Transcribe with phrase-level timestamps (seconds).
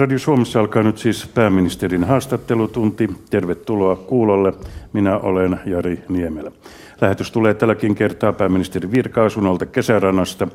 [0.00, 3.10] Radio Suomessa alkaa nyt siis pääministerin haastattelutunti.
[3.30, 4.52] Tervetuloa kuulolle.
[4.92, 6.52] Minä olen Jari Niemelä.
[7.00, 10.48] Lähetys tulee tälläkin kertaa pääministeri Virka-asunolta kesärannasta.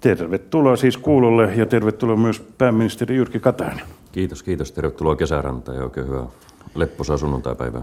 [0.00, 3.84] Tervetuloa siis kuulolle ja tervetuloa myös pääministeri Jyrki Katainen.
[4.12, 4.72] Kiitos, kiitos.
[4.72, 6.26] Tervetuloa kesärantaan ja oikein hyvää
[6.74, 7.82] lepposaa sunnuntai-päivää.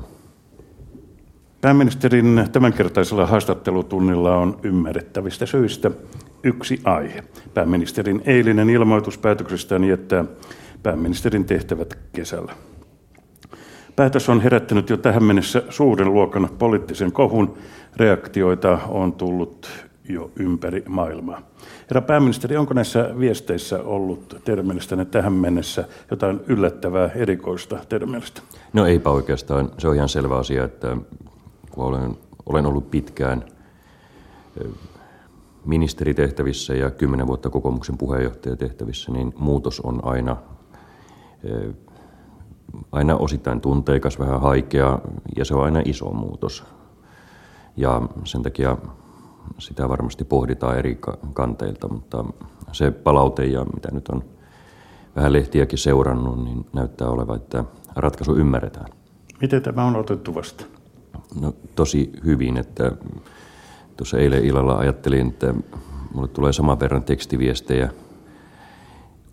[1.62, 5.92] Pääministerin tämänkertaisella haastattelutunnilla on ymmärrettävistä syistä
[6.44, 7.24] yksi aihe.
[7.54, 10.26] Pääministerin eilinen ilmoitus päätöksestään jättää
[10.84, 12.54] pääministerin tehtävät kesällä.
[13.96, 17.58] Päätös on herättänyt jo tähän mennessä suuren luokan poliittisen kohun.
[17.98, 19.70] Reaktioita on tullut
[20.10, 21.42] jo ympäri maailmaa.
[21.90, 28.42] Herra pääministeri, onko näissä viesteissä ollut teidän mielestänne tähän mennessä jotain yllättävää, erikoista teidän mielestä?
[28.74, 29.72] No eipä oikeastaan.
[29.78, 30.98] Se on ihan selvä asia, että
[31.72, 33.44] kun olen, olen ollut pitkään
[35.66, 40.38] ministeritehtävissä ja kymmenen vuotta kokoomuksen puheenjohtajatehtävissä, niin muutos on aina,
[42.92, 45.00] aina osittain tunteikas, vähän haikea
[45.38, 46.64] ja se on aina iso muutos.
[47.78, 48.78] Ja sen takia
[49.58, 51.00] sitä varmasti pohditaan eri
[51.34, 52.26] kanteilta, mutta
[52.72, 54.24] se palaute ja mitä nyt on
[55.16, 57.64] vähän lehtiäkin seurannut, niin näyttää olevan, että
[57.96, 58.88] ratkaisu ymmärretään.
[59.42, 60.66] Miten tämä on otettu vasta?
[61.42, 62.92] No tosi hyvin, että
[63.98, 65.54] tuossa eilen illalla ajattelin, että
[66.14, 67.90] mulle tulee saman verran tekstiviestejä,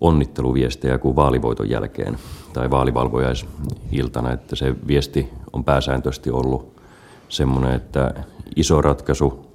[0.01, 2.19] onnitteluviestejä kuin vaalivoiton jälkeen
[2.53, 6.81] tai vaalivalvojaisiltana, että se viesti on pääsääntöisesti ollut
[7.29, 8.15] semmoinen, että
[8.57, 9.47] iso ratkaisu,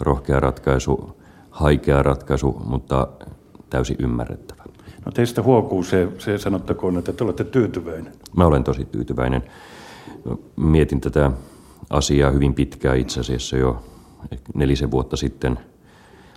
[0.00, 1.16] rohkea ratkaisu,
[1.50, 3.08] haikea ratkaisu, mutta
[3.70, 4.64] täysin ymmärrettävä.
[5.06, 8.12] No teistä huokuu se, se sanottakoon, että te olette tyytyväinen.
[8.36, 9.42] Mä olen tosi tyytyväinen.
[10.56, 11.30] Mietin tätä
[11.90, 13.82] asiaa hyvin pitkään itse asiassa jo
[14.54, 15.58] nelisen vuotta sitten.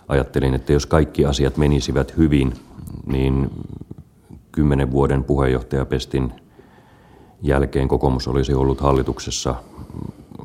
[0.08, 2.54] Ajattelin, että jos kaikki asiat menisivät hyvin,
[3.06, 3.50] niin
[4.52, 6.32] kymmenen vuoden puheenjohtajapestin
[7.42, 9.54] jälkeen kokoomus olisi ollut hallituksessa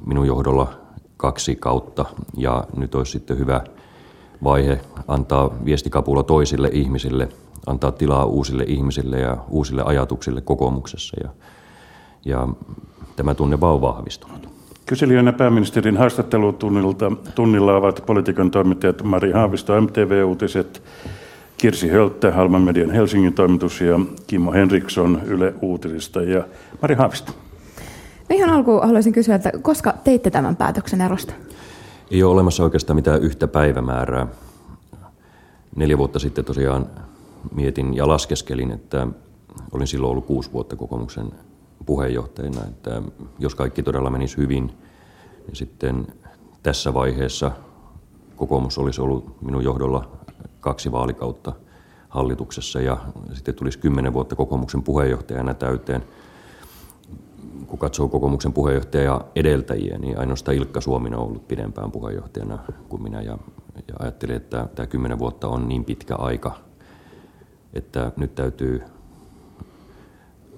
[0.06, 0.74] minun johdolla
[1.18, 2.06] kaksi kautta
[2.38, 3.62] ja nyt olisi sitten hyvä
[4.44, 7.30] vaihe antaa viestikapula toisille ihmisille,
[7.68, 11.30] antaa tilaa uusille ihmisille ja uusille ajatuksille kokoomuksessa ja,
[12.26, 12.48] ja
[13.16, 14.59] tämä tunne vaan on vahvistunut.
[14.90, 20.84] Kyselijöinä pääministerin haastattelutunnilta tunnilla ovat politiikan toimittajat Mari Haavisto, MTV-uutiset,
[21.58, 26.44] Kirsi Hölttä, Halman Median Helsingin toimitus ja Kimmo Henriksson Yle Uutisista ja
[26.82, 27.32] Mari Haavisto.
[28.30, 31.34] No ihan alkuun haluaisin kysyä, että koska teitte tämän päätöksen erosta?
[32.12, 34.28] Ei ole olemassa oikeastaan mitään yhtä päivämäärää.
[35.76, 36.86] Neljä vuotta sitten tosiaan
[37.56, 39.08] mietin ja laskeskelin, että
[39.72, 41.32] olin silloin ollut kuusi vuotta kokoomuksen
[41.86, 43.02] puheenjohtajana, että
[43.40, 44.68] jos kaikki todella menisi hyvin,
[45.48, 46.08] niin sitten
[46.64, 47.52] tässä vaiheessa
[48.36, 50.12] kokoomus olisi ollut minun johdolla
[50.60, 51.54] kaksi vaalikautta
[52.10, 52.98] hallituksessa ja
[53.34, 56.04] sitten tulisi kymmenen vuotta kokoomuksen puheenjohtajana täyteen.
[57.68, 62.60] Kun katsoo kokoomuksen puheenjohtaja edeltäjiä, niin ainoastaan Ilkka Suominen on ollut pidempään puheenjohtajana
[62.90, 63.38] kuin minä ja,
[63.88, 66.56] ja ajattelin, että tämä kymmenen vuotta on niin pitkä aika,
[67.74, 68.82] että nyt täytyy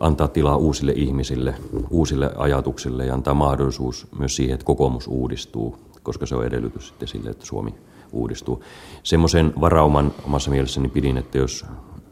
[0.02, 1.56] antaa tilaa uusille ihmisille,
[1.90, 7.08] uusille ajatuksille ja antaa mahdollisuus myös siihen, että kokoomus uudistuu, koska se on edellytys sitten
[7.08, 7.76] sille, että Suomi
[8.12, 8.64] uudistuu.
[9.04, 11.66] Semmoisen varauman omassa mielessäni pidin, että jos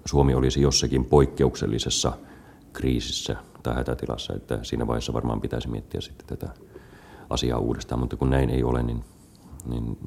[0.05, 2.11] Suomi olisi jossakin poikkeuksellisessa
[2.73, 6.53] kriisissä tai hätätilassa, että siinä vaiheessa varmaan pitäisi miettiä sitten tätä
[7.29, 9.03] asiaa uudestaan, mutta kun näin ei ole, niin,
[9.69, 9.97] niin,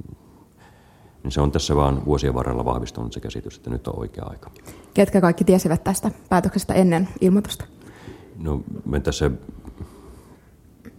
[1.23, 4.51] niin se on tässä vaan vuosien varrella vahvistunut se käsitys, että nyt on oikea aika.
[4.95, 7.65] Ketkä kaikki tiesivät tästä päätöksestä ennen ilmoitusta?
[8.37, 9.31] No me tässä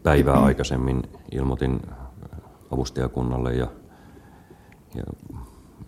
[0.04, 1.82] päivää aikaisemmin ilmoitin
[2.72, 3.68] avustajakunnalle ja,
[4.96, 5.04] ja,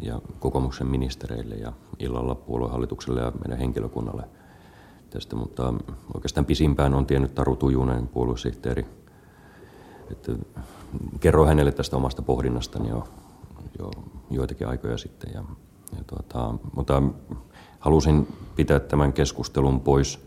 [0.01, 4.23] ja kokoomuksen ministereille ja illalla puoluehallitukselle ja meidän henkilökunnalle
[5.09, 5.73] tästä, mutta
[6.13, 8.85] oikeastaan pisimpään on tiennyt Taru Tujunen, puoluesihteeri,
[10.11, 10.31] että
[11.19, 13.07] kerro hänelle tästä omasta pohdinnastani jo,
[13.79, 13.91] jo
[14.31, 15.31] joitakin aikoja sitten.
[15.34, 15.44] Ja,
[15.97, 17.03] ja tuota, mutta
[17.79, 20.24] halusin pitää tämän keskustelun pois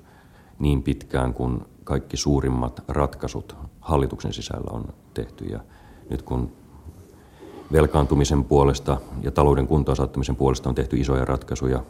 [0.59, 4.85] niin pitkään, kun kaikki suurimmat ratkaisut hallituksen sisällä on
[5.15, 5.45] tehty.
[5.45, 5.61] Ja
[6.11, 6.53] nyt kun
[7.73, 9.97] velkaantumisen puolesta ja talouden kuntoon
[10.39, 11.83] puolesta on tehty isoja ratkaisuja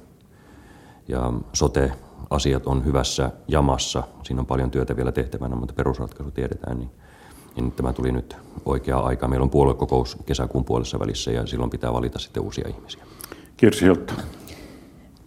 [1.09, 6.91] ja sote-asiat on hyvässä jamassa, siinä on paljon työtä vielä tehtävänä, mutta perusratkaisu tiedetään, niin,
[7.57, 9.29] niin tämä tuli nyt oikea aika.
[9.29, 13.05] Meillä on puoluekokous kesäkuun puolessa välissä ja silloin pitää valita sitten uusia ihmisiä.
[13.57, 14.15] Kirsi Hilttu.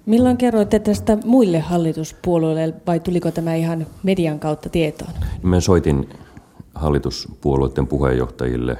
[0.06, 5.12] Milloin kerroitte tästä muille hallituspuolueille vai tuliko tämä ihan median kautta tietoon?
[5.44, 6.10] Mä soitin
[6.76, 8.78] hallituspuolueiden puheenjohtajille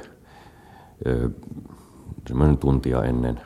[2.28, 3.40] semmoinen tuntia ennen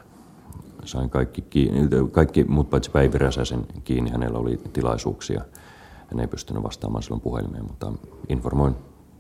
[0.85, 4.11] sain kaikki, kiinni, kaikki muut paitsi Päivi Räsäsen kiinni.
[4.11, 5.45] Hänellä oli tilaisuuksia.
[6.11, 7.93] Hän ei pystynyt vastaamaan silloin puhelimeen, mutta
[8.29, 8.75] informoin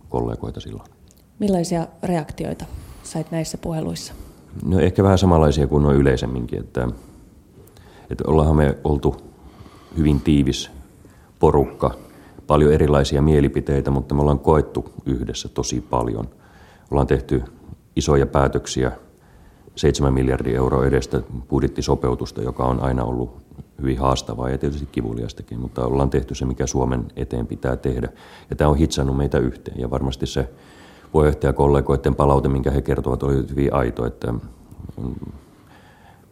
[0.08, 0.90] kollegoita silloin.
[1.38, 2.64] Millaisia reaktioita
[3.02, 4.14] sait näissä puheluissa?
[4.64, 6.88] No ehkä vähän samanlaisia kuin noin yleisemminkin, että,
[8.10, 9.16] että ollaanhan me oltu
[9.96, 10.70] hyvin tiivis
[11.38, 11.94] porukka,
[12.46, 16.28] paljon erilaisia mielipiteitä, mutta me ollaan koettu yhdessä tosi paljon.
[16.90, 17.42] Ollaan tehty
[17.96, 18.92] isoja päätöksiä,
[19.76, 23.36] 7 miljardia euroa edestä budjettisopeutusta, joka on aina ollut
[23.80, 28.08] hyvin haastavaa ja tietysti kivuliastakin, mutta ollaan tehty se, mikä Suomen eteen pitää tehdä.
[28.50, 30.48] Ja tämä on hitsannut meitä yhteen ja varmasti se
[31.12, 34.34] puheenjohtajakollegoiden palaute, minkä he kertovat, oli hyvin aito, että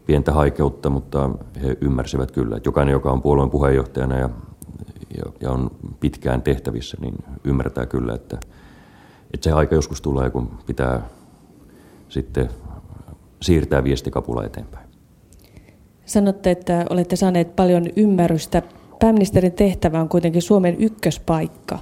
[0.07, 1.31] pientä haikeutta, mutta
[1.63, 4.31] he ymmärsivät kyllä, että jokainen, joka on puolueen puheenjohtajana ja,
[5.17, 5.71] ja, ja on
[6.01, 7.15] pitkään tehtävissä, niin
[7.45, 8.39] ymmärtää kyllä, että,
[9.35, 11.03] että se aika joskus tulee, kun pitää
[12.09, 12.49] sitten
[13.43, 14.89] siirtää viestikapula eteenpäin.
[16.07, 18.63] Sanotte, että olette saaneet paljon ymmärrystä.
[19.01, 21.79] Pääministerin tehtävä on kuitenkin Suomen ykköspaikka.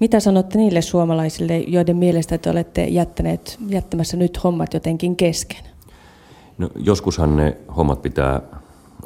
[0.00, 5.71] Mitä sanotte niille suomalaisille, joiden mielestä te olette jättäneet, jättämässä nyt hommat jotenkin kesken?
[6.58, 8.42] No, joskushan ne hommat pitää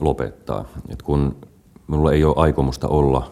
[0.00, 0.64] lopettaa.
[0.88, 1.37] Et kun
[1.88, 3.31] minulla ei ole aikomusta olla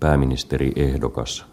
[0.00, 1.46] pääministeri ehdokas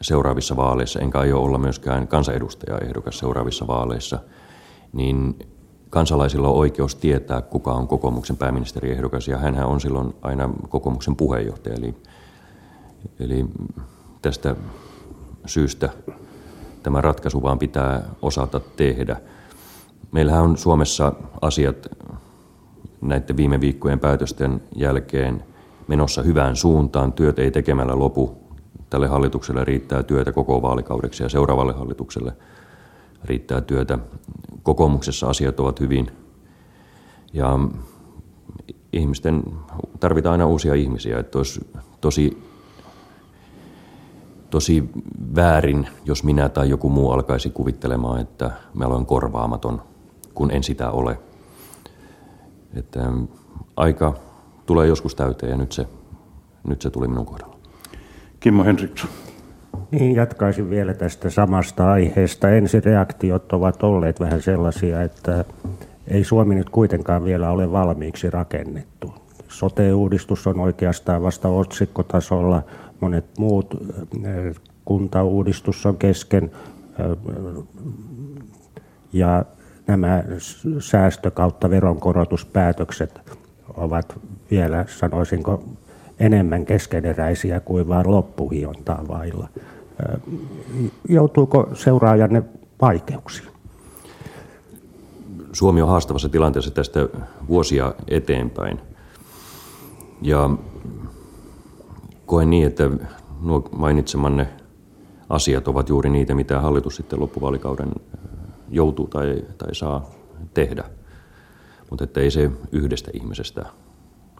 [0.00, 4.18] seuraavissa vaaleissa, enkä aio olla myöskään kansanedustajaehdokas seuraavissa vaaleissa,
[4.92, 5.38] niin
[5.90, 11.74] kansalaisilla on oikeus tietää, kuka on kokoomuksen pääministeriehdokas, ja hän on silloin aina kokoomuksen puheenjohtaja.
[11.74, 11.94] Eli,
[13.20, 13.46] eli
[14.22, 14.56] tästä
[15.46, 15.88] syystä
[16.82, 19.20] tämä ratkaisu vaan pitää osata tehdä.
[20.12, 21.88] Meillähän on Suomessa asiat
[23.00, 25.44] näiden viime viikkojen päätösten jälkeen
[25.88, 27.12] menossa hyvään suuntaan.
[27.12, 28.38] Työt ei tekemällä lopu.
[28.90, 32.32] Tälle hallitukselle riittää työtä koko vaalikaudeksi ja seuraavalle hallitukselle
[33.24, 33.98] riittää työtä.
[34.62, 36.10] Kokoomuksessa asiat ovat hyvin
[37.32, 37.58] ja
[38.92, 39.42] ihmisten,
[40.00, 41.18] tarvitaan aina uusia ihmisiä.
[41.18, 41.70] Että olisi
[42.00, 42.42] tosi,
[44.50, 44.90] tosi
[45.36, 49.82] väärin, jos minä tai joku muu alkaisi kuvittelemaan, että mä olen korvaamaton,
[50.38, 51.18] kun en sitä ole.
[52.74, 53.00] Että
[53.76, 54.14] aika
[54.66, 55.86] tulee joskus täyteen ja nyt se,
[56.68, 57.56] nyt se tuli minun kohdalla.
[58.40, 59.10] Kimmo Henriksson.
[59.90, 62.50] Niin, jatkaisin vielä tästä samasta aiheesta.
[62.50, 65.44] Ensireaktiot ovat olleet vähän sellaisia, että
[66.08, 69.14] ei Suomi nyt kuitenkaan vielä ole valmiiksi rakennettu.
[69.48, 72.62] Sote-uudistus on oikeastaan vasta otsikkotasolla,
[73.00, 73.74] monet muut,
[74.26, 74.54] äh,
[74.84, 76.50] kuntauudistus on kesken
[77.00, 77.64] äh,
[79.12, 79.44] ja
[79.88, 80.24] nämä
[80.78, 83.20] säästö- kautta veronkorotuspäätökset
[83.76, 84.20] ovat
[84.50, 85.64] vielä, sanoisinko,
[86.20, 89.48] enemmän keskeneräisiä kuin vain loppuhiontaa vailla.
[91.08, 92.42] Joutuuko seuraajanne
[92.80, 93.48] vaikeuksiin?
[95.52, 97.00] Suomi on haastavassa tilanteessa tästä
[97.48, 98.80] vuosia eteenpäin.
[100.22, 100.50] Ja
[102.26, 102.90] koen niin, että
[103.42, 104.48] nuo mainitsemanne
[105.28, 107.92] asiat ovat juuri niitä, mitä hallitus sitten loppuvaalikauden
[108.70, 110.10] joutuu tai, tai saa
[110.54, 110.84] tehdä.
[111.90, 113.66] Mutta että ei se yhdestä ihmisestä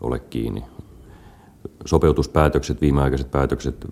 [0.00, 0.64] ole kiinni.
[1.84, 3.86] Sopeutuspäätökset, viimeaikaiset päätökset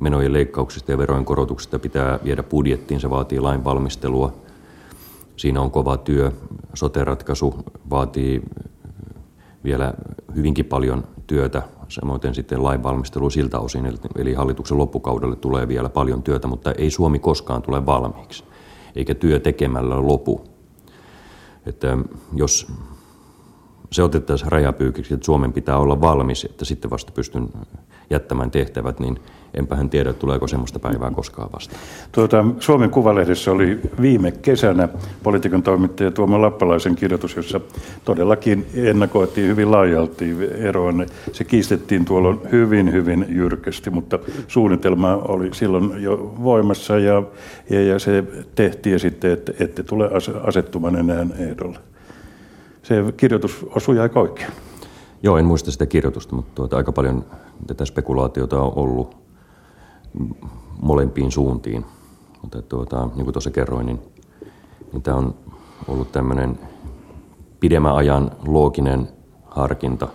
[0.00, 3.00] menojen leikkauksista ja verojen korotuksista pitää viedä budjettiin.
[3.00, 4.32] Se vaatii lainvalmistelua.
[5.36, 6.32] Siinä on kova työ.
[6.74, 7.54] Sote-ratkaisu
[7.90, 8.42] vaatii
[9.64, 9.94] vielä
[10.34, 16.48] hyvinkin paljon työtä, samoin sitten lainvalmistelu siltä osin, eli hallituksen loppukaudelle tulee vielä paljon työtä,
[16.48, 18.44] mutta ei Suomi koskaan tule valmiiksi,
[18.96, 20.44] eikä työ tekemällä lopu.
[21.66, 21.98] Että
[22.34, 22.72] jos
[23.92, 27.48] se otettaisiin rajapyykiksi, että Suomen pitää olla valmis, että sitten vasta pystyn
[28.10, 29.20] jättämään tehtävät, niin
[29.54, 31.80] enpä hän tiedä, tuleeko semmoista päivää koskaan vastaan.
[32.12, 34.88] Tuota, Suomen Kuvalehdessä oli viime kesänä
[35.22, 37.60] poliitikon toimittaja Tuomo Lappalaisen kirjoitus, jossa
[38.04, 40.92] todellakin ennakoitiin hyvin laajalti eroa.
[41.32, 47.22] Se kiistettiin tuolla hyvin, hyvin jyrkästi, mutta suunnitelma oli silloin jo voimassa ja,
[47.70, 50.10] ja, ja se tehtiin sitten, että ette tule
[50.42, 51.78] asettumaan enää ehdolle.
[52.82, 54.52] Se kirjoitus osui aika oikein.
[55.22, 57.24] Joo, en muista sitä kirjoitusta, mutta tuota, aika paljon
[57.66, 59.16] tätä spekulaatiota on ollut
[60.82, 61.86] molempiin suuntiin.
[62.42, 64.00] Mutta tuota, niin kuin tuossa kerroin, niin,
[64.92, 65.34] niin tämä on
[65.88, 66.58] ollut tämmöinen
[67.60, 69.08] pidemmän ajan looginen
[69.46, 70.08] harkinta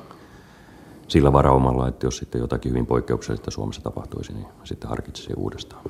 [1.07, 5.83] sillä varaumalla, että jos sitten jotakin hyvin poikkeuksellista Suomessa tapahtuisi, niin sitten harkitsisi uudestaan.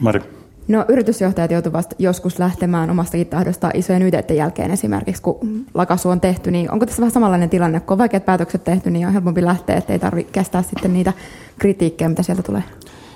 [0.00, 0.20] Mari.
[0.68, 6.50] No yritysjohtajat joutuvat joskus lähtemään omastakin tahdostaan isojen yhdeiden jälkeen esimerkiksi, kun lakasu on tehty,
[6.50, 9.76] niin onko tässä vähän samanlainen tilanne, kun on vaikeat päätökset tehty, niin on helpompi lähteä,
[9.76, 11.12] ettei tarvitse kestää sitten niitä
[11.58, 12.62] kritiikkejä, mitä sieltä tulee?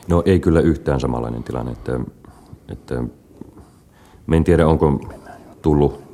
[0.08, 2.00] No ei kyllä yhtään samanlainen tilanne, että,
[2.68, 3.04] että
[4.26, 5.00] me en tiedä onko
[5.62, 6.04] tullut,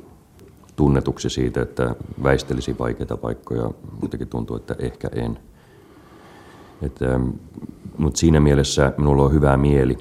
[0.75, 3.71] tunnetuksi siitä, että väistelisi vaikeita paikkoja.
[4.01, 5.39] Jotenkin tuntuu, että ehkä en.
[6.81, 7.19] Että,
[7.97, 9.97] mutta siinä mielessä minulla on hyvä mieli,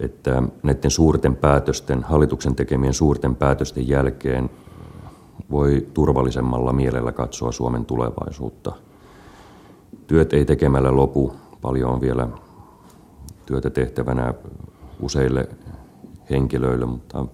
[0.00, 4.50] että näiden suurten päätösten, hallituksen tekemien suurten päätösten jälkeen
[5.50, 8.72] voi turvallisemmalla mielellä katsoa Suomen tulevaisuutta.
[10.06, 12.28] Työt ei tekemällä lopu, paljon on vielä
[13.46, 14.34] työtä tehtävänä
[15.00, 15.48] useille
[16.30, 17.26] henkilöille, mutta,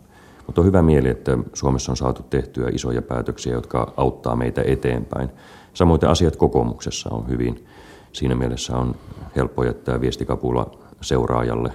[0.47, 5.29] mutta on hyvä mieli, että Suomessa on saatu tehtyä isoja päätöksiä, jotka auttaa meitä eteenpäin.
[5.75, 7.67] Samoin asiat kokoomuksessa on hyvin.
[8.13, 8.95] Siinä mielessä on
[9.37, 11.73] helppo jättää viestikapula seuraajalle.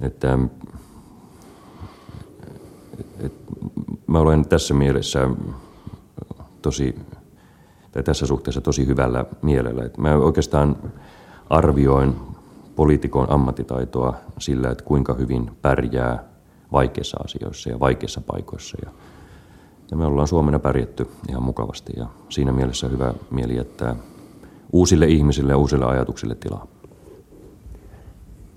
[0.00, 0.38] Että,
[3.20, 3.32] et,
[4.06, 5.28] mä olen tässä mielessä
[6.62, 6.94] tosi,
[7.92, 9.90] tai tässä suhteessa tosi hyvällä mielellä.
[9.96, 10.76] Mä oikeastaan
[11.50, 12.16] arvioin
[12.76, 16.24] poliitikon ammattitaitoa sillä, että kuinka hyvin pärjää
[16.72, 18.78] vaikeissa asioissa ja vaikeissa paikoissa.
[18.84, 18.90] Ja,
[19.90, 23.96] ja me ollaan Suomena pärjätty ihan mukavasti ja siinä mielessä hyvä mieli jättää
[24.72, 26.66] uusille ihmisille ja uusille ajatuksille tilaa.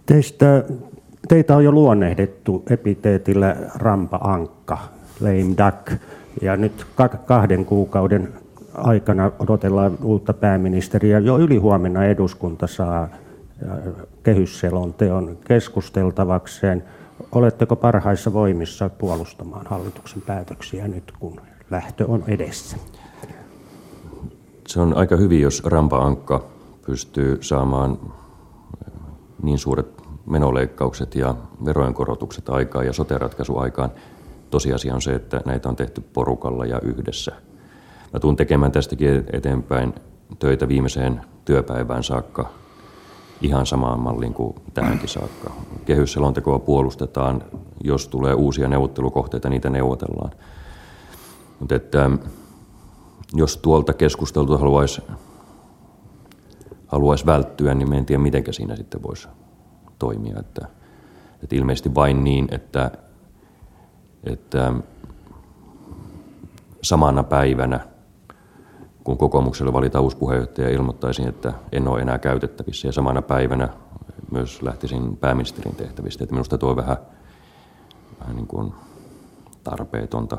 [0.05, 0.63] Teistä,
[1.27, 4.77] teitä on jo luonnehdettu epiteetillä rampa-ankka,
[5.21, 6.01] lame duck,
[6.41, 6.85] ja nyt
[7.25, 8.33] kahden kuukauden
[8.73, 11.19] aikana odotellaan uutta pääministeriä.
[11.19, 13.07] Jo ylihuomenna eduskunta saa
[14.23, 16.83] kehysselonteon keskusteltavakseen.
[17.31, 22.77] Oletteko parhaissa voimissa puolustamaan hallituksen päätöksiä nyt, kun lähtö on edessä?
[24.67, 26.43] Se on aika hyvin, jos Rampa-Ankka
[26.85, 27.99] pystyy saamaan
[29.43, 29.87] niin suuret
[30.25, 31.35] menoleikkaukset ja
[31.65, 33.91] verojen korotukset aikaan ja soteratkaisu aikaan.
[34.49, 37.31] Tosiasia on se, että näitä on tehty porukalla ja yhdessä.
[38.13, 39.93] Mä tuun tekemään tästäkin eteenpäin
[40.39, 42.49] töitä viimeiseen työpäivään saakka
[43.41, 45.51] ihan samaan malliin kuin tähänkin saakka.
[45.85, 47.43] Kehysselontekoa puolustetaan,
[47.83, 50.31] jos tulee uusia neuvottelukohteita, niitä neuvotellaan.
[51.59, 52.09] Mutta että
[53.33, 55.01] jos tuolta keskusteltua haluaisi
[56.87, 59.27] haluais välttyä, niin en tiedä, miten siinä sitten voisi
[59.99, 60.39] toimia.
[60.39, 60.67] Että,
[61.43, 62.91] että ilmeisesti vain niin, että,
[64.23, 64.73] että
[66.81, 67.79] samana päivänä–
[69.03, 72.87] kun kokoomukselle valitaan uusi puheenjohtaja, ilmoittaisin, että en ole enää käytettävissä.
[72.87, 73.69] Ja samana päivänä
[74.31, 76.23] myös lähtisin pääministerin tehtävistä.
[76.23, 76.97] Että minusta tuo on vähän,
[78.19, 78.73] vähän niin kuin
[79.63, 80.37] tarpeetonta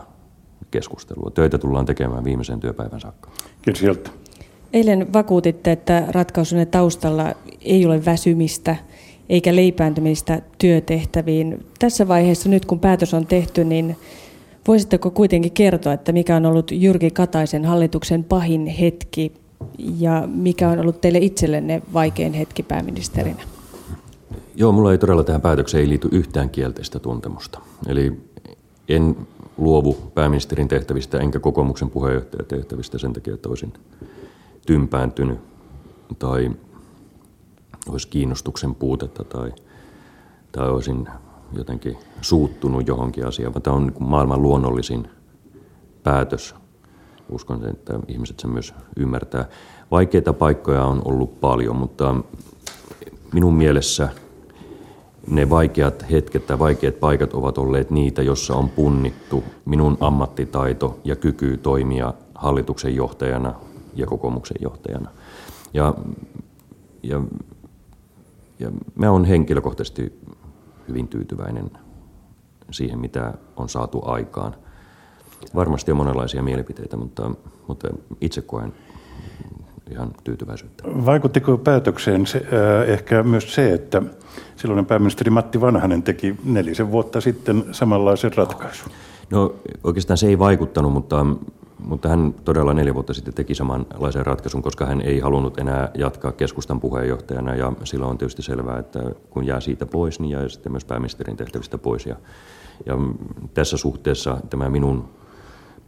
[0.70, 1.30] keskustelua.
[1.30, 3.30] Töitä tullaan tekemään viimeisen työpäivän saakka.
[3.62, 4.12] Kiitos
[4.72, 8.76] Eilen vakuutitte, että ratkaisunne taustalla ei ole väsymistä
[9.28, 11.66] eikä leipääntymistä työtehtäviin.
[11.78, 13.96] Tässä vaiheessa nyt kun päätös on tehty, niin
[14.68, 19.32] Voisitteko kuitenkin kertoa, että mikä on ollut Jyrki Kataisen hallituksen pahin hetki
[19.98, 23.42] ja mikä on ollut teille itsellenne vaikein hetki pääministerinä?
[24.54, 27.60] Joo, mulla ei todella tähän päätökseen liity yhtään kielteistä tuntemusta.
[27.86, 28.20] Eli
[28.88, 29.16] en
[29.56, 33.72] luovu pääministerin tehtävistä enkä kokoomuksen puheenjohtajan tehtävistä sen takia, että olisin
[34.66, 35.38] tympääntynyt
[36.18, 36.50] tai
[37.88, 39.52] olisi kiinnostuksen puutetta tai,
[40.52, 41.08] tai olisin
[41.54, 45.08] jotenkin suuttunut johonkin asiaan, vaan tämä on maailman luonnollisin
[46.02, 46.54] päätös.
[47.28, 49.48] Uskon, että ihmiset sen myös ymmärtää.
[49.90, 52.16] Vaikeita paikkoja on ollut paljon, mutta
[53.32, 54.08] minun mielessä
[55.26, 61.16] ne vaikeat hetket tai vaikeat paikat ovat olleet niitä, jossa on punnittu minun ammattitaito ja
[61.16, 63.54] kyky toimia hallituksen johtajana
[63.94, 65.10] ja kokoomuksen johtajana.
[65.74, 65.94] Ja,
[67.02, 67.22] ja,
[68.58, 70.20] ja mä olen henkilökohtaisesti
[70.88, 71.70] hyvin tyytyväinen
[72.70, 74.54] siihen, mitä on saatu aikaan.
[75.54, 77.30] Varmasti on monenlaisia mielipiteitä, mutta,
[77.68, 77.88] mutta
[78.20, 78.72] itse koen
[79.90, 80.84] ihan tyytyväisyyttä.
[80.86, 84.02] Vaikuttiko päätökseen se, äh, ehkä myös se, että
[84.56, 88.92] silloinen pääministeri Matti Vanhanen teki nelisen vuotta sitten samanlaisen ratkaisun?
[89.30, 91.26] No oikeastaan se ei vaikuttanut, mutta
[91.86, 96.32] mutta hän todella neljä vuotta sitten teki samanlaisen ratkaisun, koska hän ei halunnut enää jatkaa
[96.32, 100.72] keskustan puheenjohtajana ja silloin on tietysti selvää, että kun jää siitä pois, niin jää sitten
[100.72, 102.06] myös pääministerin tehtävistä pois.
[102.06, 102.16] Ja,
[102.86, 102.94] ja
[103.54, 105.08] tässä suhteessa tämä minun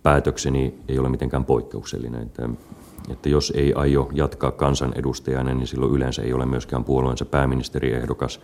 [0.03, 2.23] päätökseni ei ole mitenkään poikkeuksellinen.
[2.23, 2.49] Että,
[3.11, 8.41] että jos ei aio jatkaa kansanedustajana, niin silloin yleensä ei ole myöskään puolueensa pääministeriehdokas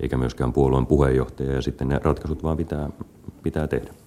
[0.00, 2.90] eikä myöskään puolueen puheenjohtaja ja sitten ne ratkaisut vaan pitää,
[3.42, 4.05] pitää tehdä.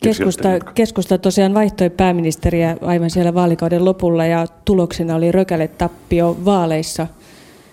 [0.00, 7.06] Keskusta, keskusta tosiaan vaihtoi pääministeriä aivan siellä vaalikauden lopulla ja tuloksena oli rökäle tappio vaaleissa.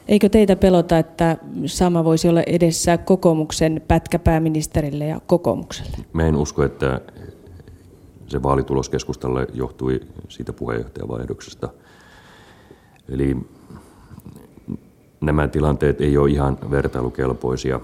[0.08, 5.98] Eikö teitä pelota, että sama voisi olla edessä kokoomuksen pätkäpääministerille ja kokoomukselle?
[6.14, 7.02] Mä en usko, että
[8.28, 11.70] se vaalitulos keskustalle johtui siitä puheenjohtajavaihdoksesta.
[13.10, 13.38] Eli
[15.22, 17.80] nämä tilanteet ei ole ihan vertailukelpoisia.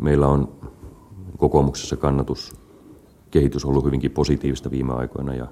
[0.00, 0.48] Meillä on
[1.38, 2.59] kokoomuksessa kannatus
[3.30, 5.46] kehitys ollut hyvinkin positiivista viime aikoina ja,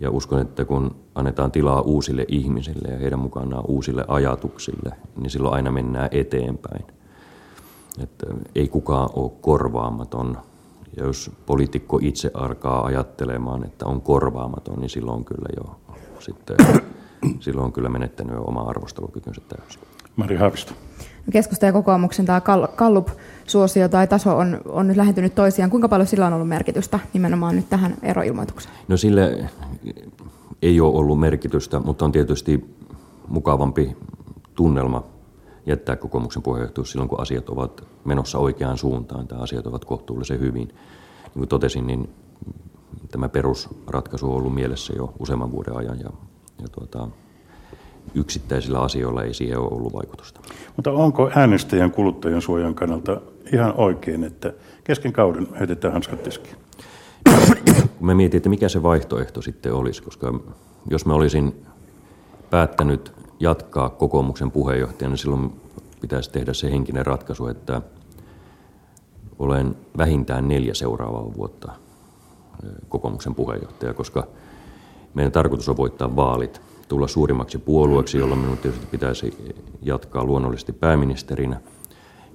[0.00, 5.54] ja uskon, että kun annetaan tilaa uusille ihmisille ja heidän mukanaan uusille ajatuksille, niin silloin
[5.54, 6.84] aina mennään eteenpäin.
[8.02, 10.38] Että ei kukaan ole korvaamaton.
[10.96, 15.80] Ja jos poliitikko itse alkaa ajattelemaan, että on korvaamaton, niin silloin on kyllä jo
[16.18, 16.56] sitten,
[17.40, 19.82] silloin on kyllä menettänyt oma arvostelukykynsä täysin.
[20.16, 20.72] Mari Haavisto.
[21.32, 22.40] Keskusta ja kokoomuksen tämä
[22.76, 25.70] Kallup-suosio tai taso on, on nyt lähentynyt toisiaan.
[25.70, 28.74] Kuinka paljon sillä on ollut merkitystä nimenomaan nyt tähän eroilmoitukseen?
[28.88, 29.50] No sille
[30.62, 32.76] ei ole ollut merkitystä, mutta on tietysti
[33.28, 33.96] mukavampi
[34.54, 35.04] tunnelma
[35.66, 40.68] jättää kokoomuksen puheenjohtajuus silloin, kun asiat ovat menossa oikeaan suuntaan tai asiat ovat kohtuullisen hyvin.
[40.68, 42.10] Niin kuin totesin, niin
[43.10, 46.10] tämä perusratkaisu on ollut mielessä jo useamman vuoden ajan ja,
[46.62, 47.08] ja tuota,
[48.14, 50.40] yksittäisillä asioilla ei siihen ole ollut vaikutusta.
[50.76, 53.20] Mutta onko äänestäjän kuluttajan suojan kannalta
[53.52, 54.52] ihan oikein, että
[54.84, 56.56] kesken kauden heitetään hanskat tiskiin?
[57.98, 60.40] Kun mä mietin, että mikä se vaihtoehto sitten olisi, koska
[60.90, 61.66] jos mä olisin
[62.50, 65.52] päättänyt jatkaa kokoomuksen puheenjohtajana, niin silloin
[66.00, 67.82] pitäisi tehdä se henkinen ratkaisu, että
[69.38, 71.72] olen vähintään neljä seuraavaa vuotta
[72.88, 74.26] kokoomuksen puheenjohtaja, koska
[75.14, 81.60] meidän tarkoitus on voittaa vaalit, tulla suurimmaksi puolueeksi, jolloin minun tietysti pitäisi jatkaa luonnollisesti pääministerinä.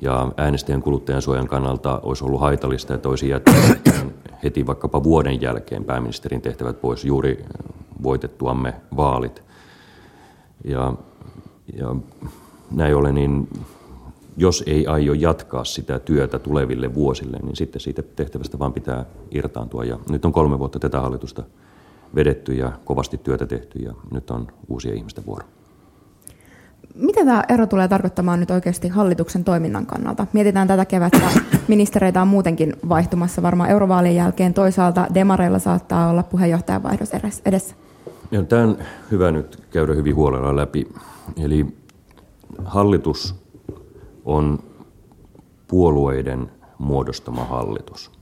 [0.01, 3.79] Ja äänestäjän kuluttajan suojan kannalta olisi ollut haitallista, että olisi jättänyt
[4.43, 7.45] heti vaikkapa vuoden jälkeen pääministerin tehtävät pois juuri
[8.03, 9.43] voitettuamme vaalit.
[10.63, 10.93] Ja,
[11.77, 11.95] ja
[12.71, 13.50] näin ollen, niin
[14.38, 19.83] jos ei aio jatkaa sitä työtä tuleville vuosille, niin sitten siitä tehtävästä vaan pitää irtaantua.
[19.83, 21.43] Ja nyt on kolme vuotta tätä hallitusta
[22.15, 25.45] vedetty ja kovasti työtä tehty ja nyt on uusia ihmisten vuoro.
[26.95, 30.27] Mitä tämä ero tulee tarkoittamaan nyt oikeasti hallituksen toiminnan kannalta?
[30.34, 31.29] Mietitään tätä kevättä.
[31.67, 34.53] Ministereitä on muutenkin vaihtumassa varmaan eurovaalien jälkeen.
[34.53, 37.10] Toisaalta demareilla saattaa olla puheenjohtajan vaihdos
[37.45, 37.75] edessä.
[38.31, 38.77] Ja tämä on
[39.12, 40.87] hyvä nyt käydä hyvin huolella läpi.
[41.44, 41.66] Eli
[42.66, 43.35] hallitus
[44.25, 44.59] on
[45.68, 48.14] puolueiden muodostama hallitus.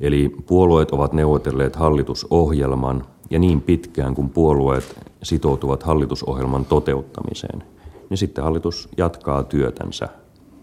[0.00, 7.62] Eli puolueet ovat neuvotelleet hallitusohjelman ja niin pitkään kun puolueet sitoutuvat hallitusohjelman toteuttamiseen,
[8.10, 10.08] niin sitten hallitus jatkaa työtänsä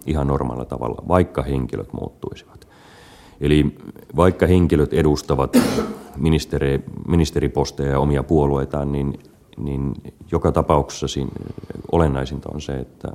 [0.06, 2.68] ihan normaalilla tavalla, vaikka henkilöt muuttuisivat.
[3.42, 3.76] Eli
[4.16, 5.58] vaikka henkilöt edustavat
[6.18, 9.20] ministeri, ministeriposteja ja omia puolueitaan, niin,
[9.58, 9.94] niin
[10.32, 11.20] joka tapauksessa
[11.92, 13.12] olennaisinta on se, että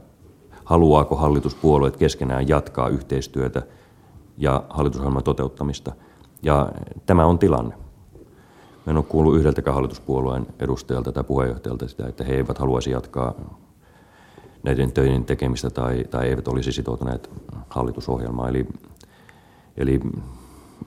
[0.64, 3.62] haluaako hallituspuolueet keskenään jatkaa yhteistyötä
[4.38, 5.92] ja hallitusohjelman toteuttamista.
[6.42, 6.72] Ja
[7.06, 7.74] tämä on tilanne.
[8.86, 13.34] Mä en ole kuullut yhdeltäkään hallituspuolueen edustajalta tai puheenjohtajalta sitä, että he eivät haluaisi jatkaa
[14.62, 17.30] näiden töiden tekemistä tai, tai eivät olisi sitoutuneet
[17.68, 18.50] hallitusohjelmaan.
[18.50, 18.66] Eli,
[19.76, 20.00] eli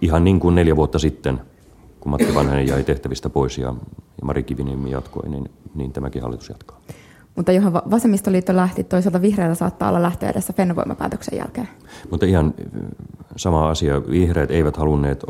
[0.02, 1.42] ihan niin kuin neljä vuotta sitten,
[2.00, 6.50] kun Matti Vanhanen jäi tehtävistä pois ja, ja Mari Kiviniemi jatkoi, niin, niin tämäkin hallitus
[6.50, 6.82] jatkaa.
[7.36, 11.68] Mutta johon vasemmistoliitto lähti, toisaalta vihreillä saattaa olla lähtö edessä Fennovoimapäätöksen jälkeen.
[12.12, 12.54] Mutta ihan
[13.36, 14.02] sama asia.
[14.10, 15.24] Vihreät eivät halunneet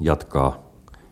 [0.00, 0.58] jatkaa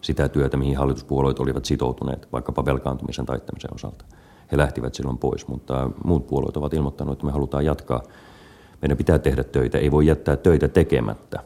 [0.01, 4.05] sitä työtä, mihin hallituspuolueet olivat sitoutuneet, vaikkapa velkaantumisen taittamisen osalta.
[4.53, 8.03] He lähtivät silloin pois, mutta muut puolueet ovat ilmoittaneet, että me halutaan jatkaa.
[8.83, 11.38] Meidän pitää tehdä töitä, ei voi jättää töitä tekemättä.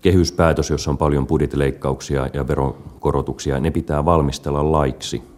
[0.00, 5.22] Kehyspäätös, jossa on paljon budjettileikkauksia ja veronkorotuksia, ne pitää valmistella laiksi–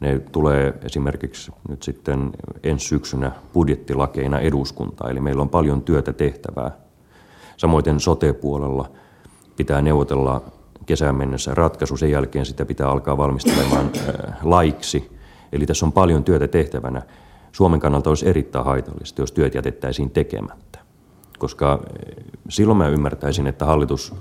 [0.00, 2.30] ne tulee esimerkiksi nyt sitten
[2.62, 6.70] ensi syksynä budjettilakeina eduskuntaan, eli meillä on paljon työtä tehtävää.
[7.56, 8.90] Samoin sote-puolella
[9.56, 10.42] pitää neuvotella
[10.86, 13.90] kesän mennessä ratkaisu, sen jälkeen sitä pitää alkaa valmistelemaan
[14.42, 15.10] laiksi.
[15.52, 17.02] Eli tässä on paljon työtä tehtävänä.
[17.52, 20.78] Suomen kannalta olisi erittäin haitallista, jos työt jätettäisiin tekemättä.
[21.38, 21.82] Koska
[22.48, 24.14] silloin mä ymmärtäisin, että hallitus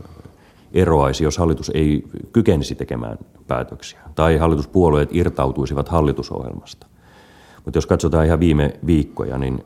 [0.76, 6.88] eroaisi, jos hallitus ei kykenisi tekemään päätöksiä tai hallituspuolueet irtautuisivat hallitusohjelmasta.
[7.66, 9.64] Mutta jos katsotaan ihan viime viikkoja, niin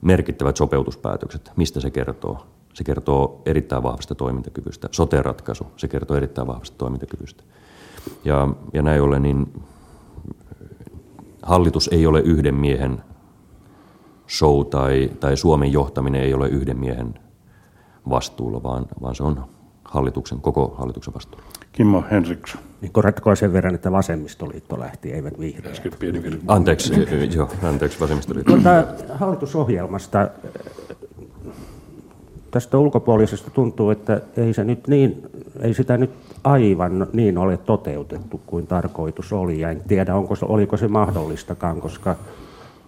[0.00, 2.46] merkittävät sopeutuspäätökset, mistä se kertoo?
[2.74, 4.88] Se kertoo erittäin vahvasta toimintakyvystä.
[4.92, 7.42] Sote-ratkaisu, se kertoo erittäin vahvasta toimintakyvystä.
[8.24, 9.62] Ja, ja näin ollen, niin
[11.42, 13.02] hallitus ei ole yhden miehen
[14.28, 17.14] show tai, tai Suomen johtaminen ei ole yhden miehen
[18.10, 19.44] vastuulla, vaan, vaan se on
[19.84, 21.44] hallituksen, koko hallituksen vastuulla.
[21.72, 22.60] Kimmo Henriksson.
[22.80, 25.82] Niin korjatkoon sen verran, että vasemmistoliitto lähti, eivät vihreät.
[26.46, 26.92] Anteeksi,
[27.34, 28.52] joo, anteeksi vasemmistoliitto.
[28.52, 30.28] Tuota, hallitusohjelmasta
[32.50, 35.22] tästä ulkopuolisesta tuntuu, että ei, se nyt niin,
[35.60, 36.10] ei sitä nyt
[36.44, 39.60] aivan niin ole toteutettu kuin tarkoitus oli.
[39.60, 42.16] Ja en tiedä, onko se, oliko se mahdollistakaan, koska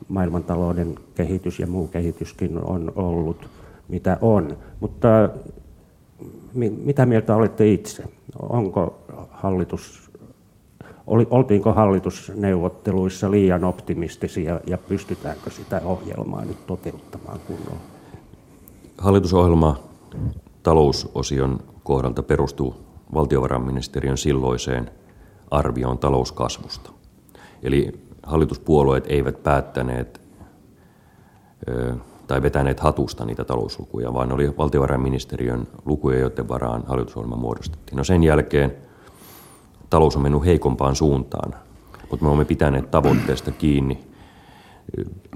[0.09, 3.48] maailmantalouden kehitys ja muu kehityskin on ollut
[3.90, 4.59] mitä on.
[4.81, 5.09] Mutta
[6.85, 8.05] mitä mieltä olette itse?
[8.42, 8.98] Onko
[9.31, 10.11] hallitus,
[11.07, 17.81] oli, oltiinko hallitusneuvotteluissa liian optimistisia ja pystytäänkö sitä ohjelmaa nyt toteuttamaan kunnolla?
[18.98, 19.81] Hallitusohjelma
[20.62, 22.74] talousosion kohdalta perustuu
[23.14, 24.90] valtiovarainministeriön silloiseen
[25.50, 26.90] arvioon talouskasvusta.
[27.62, 30.20] Eli hallituspuolueet eivät päättäneet
[32.30, 37.96] tai vetäneet hatusta niitä talouslukuja, vaan ne oli valtiovarainministeriön lukuja, joiden varaan hallitusohjelma muodostettiin.
[37.96, 38.76] No sen jälkeen
[39.90, 41.54] talous on mennyt heikompaan suuntaan,
[42.10, 43.98] mutta me olemme pitäneet tavoitteesta kiinni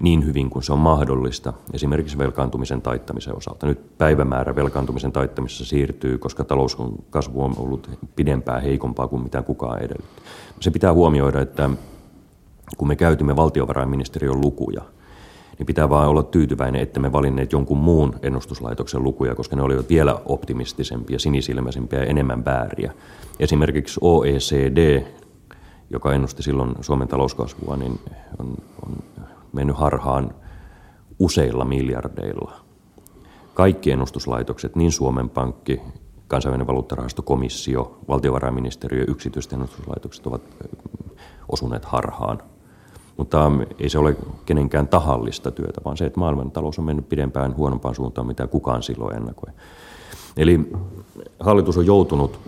[0.01, 3.67] niin hyvin kuin se on mahdollista, esimerkiksi velkaantumisen taittamisen osalta.
[3.67, 10.23] Nyt päivämäärä velkaantumisen taittamisessa siirtyy, koska talouskasvu on ollut pidempään heikompaa kuin mitä kukaan edellytti.
[10.61, 11.71] Se pitää huomioida, että
[12.77, 14.83] kun me käytimme valtiovarainministeriön lukuja,
[15.59, 19.89] niin pitää vaan olla tyytyväinen, että me valinneet jonkun muun ennustuslaitoksen lukuja, koska ne olivat
[19.89, 22.93] vielä optimistisempia, sinisilmäisempiä ja enemmän vääriä.
[23.41, 25.03] Esimerkiksi OECD,
[25.91, 28.01] joka ennusti silloin Suomen talouskasvua, niin
[28.39, 28.55] on,
[28.87, 28.97] on
[29.53, 30.35] mennyt harhaan
[31.19, 32.53] useilla miljardeilla.
[33.55, 35.81] Kaikki ennustuslaitokset, niin Suomen Pankki,
[36.29, 40.43] kansainvälinen valuuttarahasto, komissio, valtiovarainministeriö, yksityiset ennustuslaitokset ovat
[41.49, 42.43] osuneet harhaan.
[43.17, 47.57] Mutta ei se ole kenenkään tahallista työtä, vaan se, että maailman talous on mennyt pidempään
[47.57, 49.53] huonompaan suuntaan, mitä kukaan silloin ennakoi.
[50.37, 50.71] Eli
[51.41, 52.41] hallitus on joutunut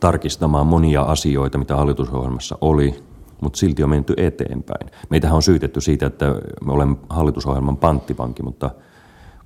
[0.00, 3.04] tarkistamaan monia asioita, mitä hallitusohjelmassa oli,
[3.40, 4.90] mutta silti on menty eteenpäin.
[5.10, 6.26] Meitähän on syytetty siitä, että
[6.64, 8.70] me olemme hallitusohjelman panttipanki, mutta,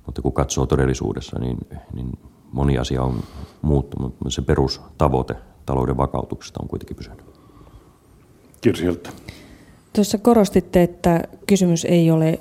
[0.05, 1.57] mutta kun katsoo todellisuudessa, niin,
[1.93, 2.11] niin
[2.51, 3.19] moni asia on
[3.61, 7.25] muuttunut, mutta se perustavoite talouden vakautuksesta on kuitenkin pysynyt.
[8.61, 9.09] Kirsiltä.
[9.95, 12.39] Tuossa korostitte, että kysymys ei ole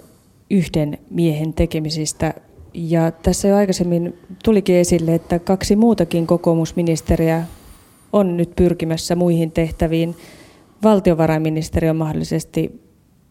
[0.51, 2.35] yhden miehen tekemisistä.
[2.75, 7.45] Ja tässä jo aikaisemmin tulikin esille, että kaksi muutakin kokoomusministeriä
[8.13, 10.17] on nyt pyrkimässä muihin tehtäviin
[10.83, 12.83] valtiovarainministeriö on mahdollisesti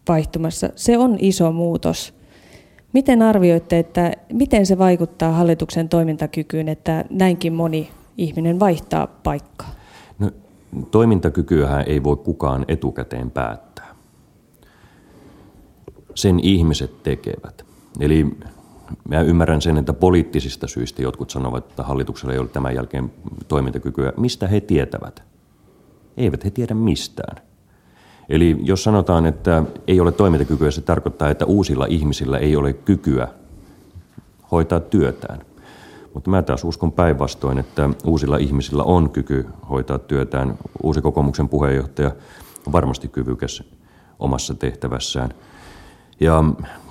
[0.08, 0.70] vaihtumassa.
[0.76, 2.14] Se on iso muutos.
[2.94, 9.76] Miten arvioitte, että miten se vaikuttaa hallituksen toimintakykyyn, että näinkin moni ihminen vaihtaa paikkaa?
[10.20, 10.32] No,
[10.92, 13.73] toimintakykyähän ei voi kukaan etukäteen päättää.
[16.16, 17.66] Sen ihmiset tekevät.
[18.00, 18.38] Eli
[19.10, 23.12] mä ymmärrän sen, että poliittisista syistä jotkut sanovat, että hallituksella ei ole tämän jälkeen
[23.48, 24.14] toimintakykyä.
[24.18, 25.24] Mistä he tietävät?
[26.18, 27.44] Eivät he tiedä mistään.
[28.30, 33.28] Eli jos sanotaan, että ei ole toimintakykyä, se tarkoittaa, että uusilla ihmisillä ei ole kykyä
[34.52, 35.40] hoitaa työtään.
[36.14, 40.58] Mutta mä taas uskon päinvastoin, että uusilla ihmisillä on kyky hoitaa työtään.
[40.84, 42.12] Uusi kokoomuksen puheenjohtaja
[42.68, 43.64] on varmasti kyvykäs
[44.20, 45.34] omassa tehtävässään.
[46.20, 46.44] Ja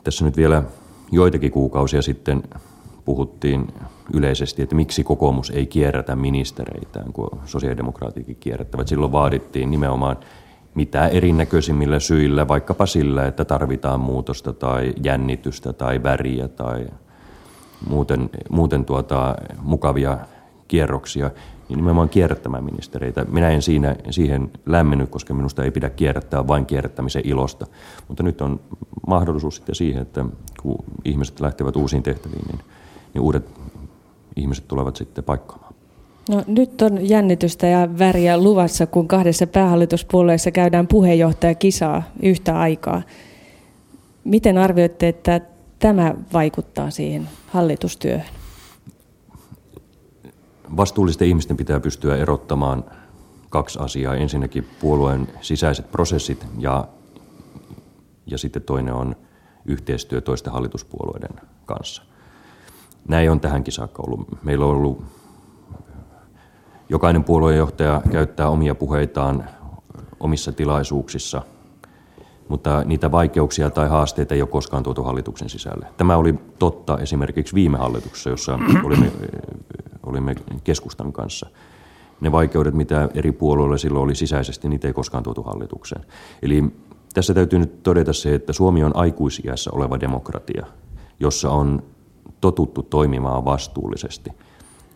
[0.04, 0.62] tässä nyt vielä
[1.12, 2.42] joitakin kuukausia sitten
[3.04, 3.74] puhuttiin
[4.14, 8.88] yleisesti, että miksi kokoomus ei kierrätä ministereitään, kun sosiaalidemokraatikin kierrättävät.
[8.88, 10.16] Silloin vaadittiin nimenomaan
[10.74, 16.86] mitä erinäköisimmillä syillä, vaikkapa sillä, että tarvitaan muutosta tai jännitystä tai väriä tai
[17.88, 20.18] muuten, muuten tuota, mukavia
[20.68, 21.30] kierroksia,
[21.68, 23.24] niin nimenomaan kierrättämään ministereitä.
[23.24, 27.66] Minä en siinä, siihen lämmennyt, koska minusta ei pidä kierrättää vain kierrättämisen ilosta.
[28.08, 28.60] Mutta nyt on
[29.06, 30.24] mahdollisuus sitten siihen, että
[30.62, 32.60] kun ihmiset lähtevät uusiin tehtäviin, niin,
[33.14, 33.50] niin uudet
[34.36, 35.74] ihmiset tulevat sitten paikkaamaan.
[36.28, 43.02] No, nyt on jännitystä ja väriä luvassa, kun kahdessa päähallituspuolueessa käydään puheenjohtajakisaa yhtä aikaa.
[44.24, 45.40] Miten arvioitte, että
[45.78, 48.41] tämä vaikuttaa siihen hallitustyöhön?
[50.76, 52.84] Vastuullisten ihmisten pitää pystyä erottamaan
[53.50, 54.14] kaksi asiaa.
[54.14, 56.84] Ensinnäkin puolueen sisäiset prosessit ja,
[58.26, 59.16] ja sitten toinen on
[59.64, 62.02] yhteistyö toisten hallituspuolueiden kanssa.
[63.08, 64.28] Näin on tähänkin saakka ollut.
[64.42, 65.04] Meillä on ollut,
[66.88, 69.44] jokainen puolueenjohtaja käyttää omia puheitaan
[70.20, 71.42] omissa tilaisuuksissa,
[72.48, 75.86] mutta niitä vaikeuksia tai haasteita ei ole koskaan tuotu hallituksen sisälle.
[75.96, 79.12] Tämä oli totta esimerkiksi viime hallituksessa, jossa olimme,
[80.12, 81.46] olimme keskustan kanssa.
[82.20, 86.04] Ne vaikeudet, mitä eri puolueilla silloin oli sisäisesti, niitä ei koskaan tuotu hallitukseen.
[86.42, 86.64] Eli
[87.14, 90.66] tässä täytyy nyt todeta se, että Suomi on aikuisiässä oleva demokratia,
[91.20, 91.82] jossa on
[92.40, 94.30] totuttu toimimaan vastuullisesti.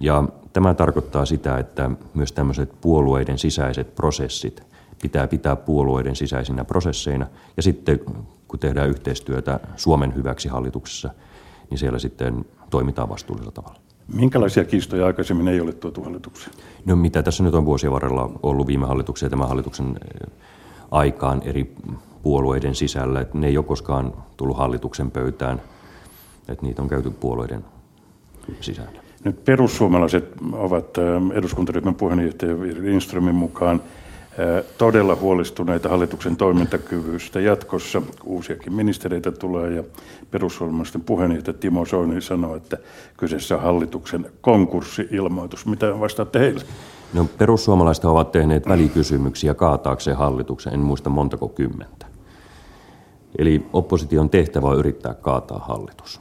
[0.00, 4.62] Ja tämä tarkoittaa sitä, että myös tämmöiset puolueiden sisäiset prosessit
[5.02, 7.26] pitää pitää puolueiden sisäisinä prosesseina.
[7.56, 8.00] Ja sitten
[8.48, 11.10] kun tehdään yhteistyötä Suomen hyväksi hallituksessa,
[11.70, 13.85] niin siellä sitten toimitaan vastuullisella tavalla.
[14.14, 16.56] Minkälaisia kiistoja aikaisemmin ei ole tuotu hallitukseen?
[16.84, 20.30] No mitä tässä nyt on vuosien varrella ollut viime hallituksen ja tämän hallituksen eh,
[20.90, 21.74] aikaan eri
[22.22, 23.20] puolueiden sisällä.
[23.20, 25.62] Että ne ei ole koskaan tullut hallituksen pöytään–
[26.48, 27.64] että niitä on käyty puolueiden
[28.60, 29.00] sisällä.
[29.24, 30.86] Nyt perussuomalaiset ovat
[31.34, 33.82] eduskuntaryhmän puheenjohtaja Lindströmin mukaan
[34.78, 38.02] todella huolestuneita hallituksen toimintakyvystä jatkossa.
[38.24, 39.82] Uusiakin ministereitä tulee ja
[40.30, 42.78] perussuomalaisten puheenjohtaja Timo Soini sanoi, että
[43.16, 45.66] kyseessä on hallituksen konkurssi-ilmoitus.
[45.66, 46.64] Mitä vastaatte heille?
[47.14, 52.06] No, perussuomalaiset ovat tehneet välikysymyksiä kaataakseen hallituksen, en muista montako kymmentä.
[53.38, 56.20] Eli opposition tehtävä on yrittää kaataa hallitus.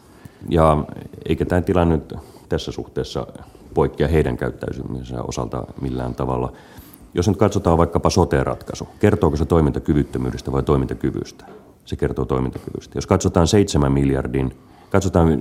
[0.49, 0.85] Ja
[1.25, 2.13] eikä tämä tilanne nyt
[2.49, 3.27] tässä suhteessa
[3.73, 6.53] poikkea heidän käyttäytymisensä osalta millään tavalla.
[7.15, 11.45] Jos nyt katsotaan vaikkapa sote-ratkaisu, kertooko se toimintakyvyttömyydestä vai toimintakyvystä?
[11.85, 12.97] Se kertoo toimintakyvystä.
[12.97, 14.53] Jos katsotaan 7 miljardin,
[14.89, 15.39] katsotaan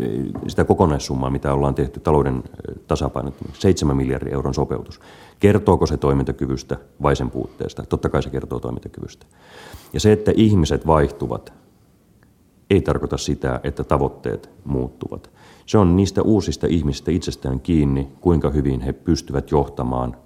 [0.49, 2.43] sitä kokonaissummaa, mitä ollaan tehty talouden
[2.87, 5.01] tasapainottamiseksi, 7 miljardin euron sopeutus.
[5.41, 7.87] Kertooko se toimintakyvystä vai sen puutteesta?
[7.87, 9.27] Totta kai se kertoo toimintakyvystä.
[9.93, 11.53] Ja se, että ihmiset vaihtuvat,
[12.71, 15.31] ei tarkoita sitä, että tavoitteet muuttuvat.
[15.67, 20.17] Se on niistä uusista ihmisistä itsestään kiinni, kuinka hyvin he pystyvät johtamaan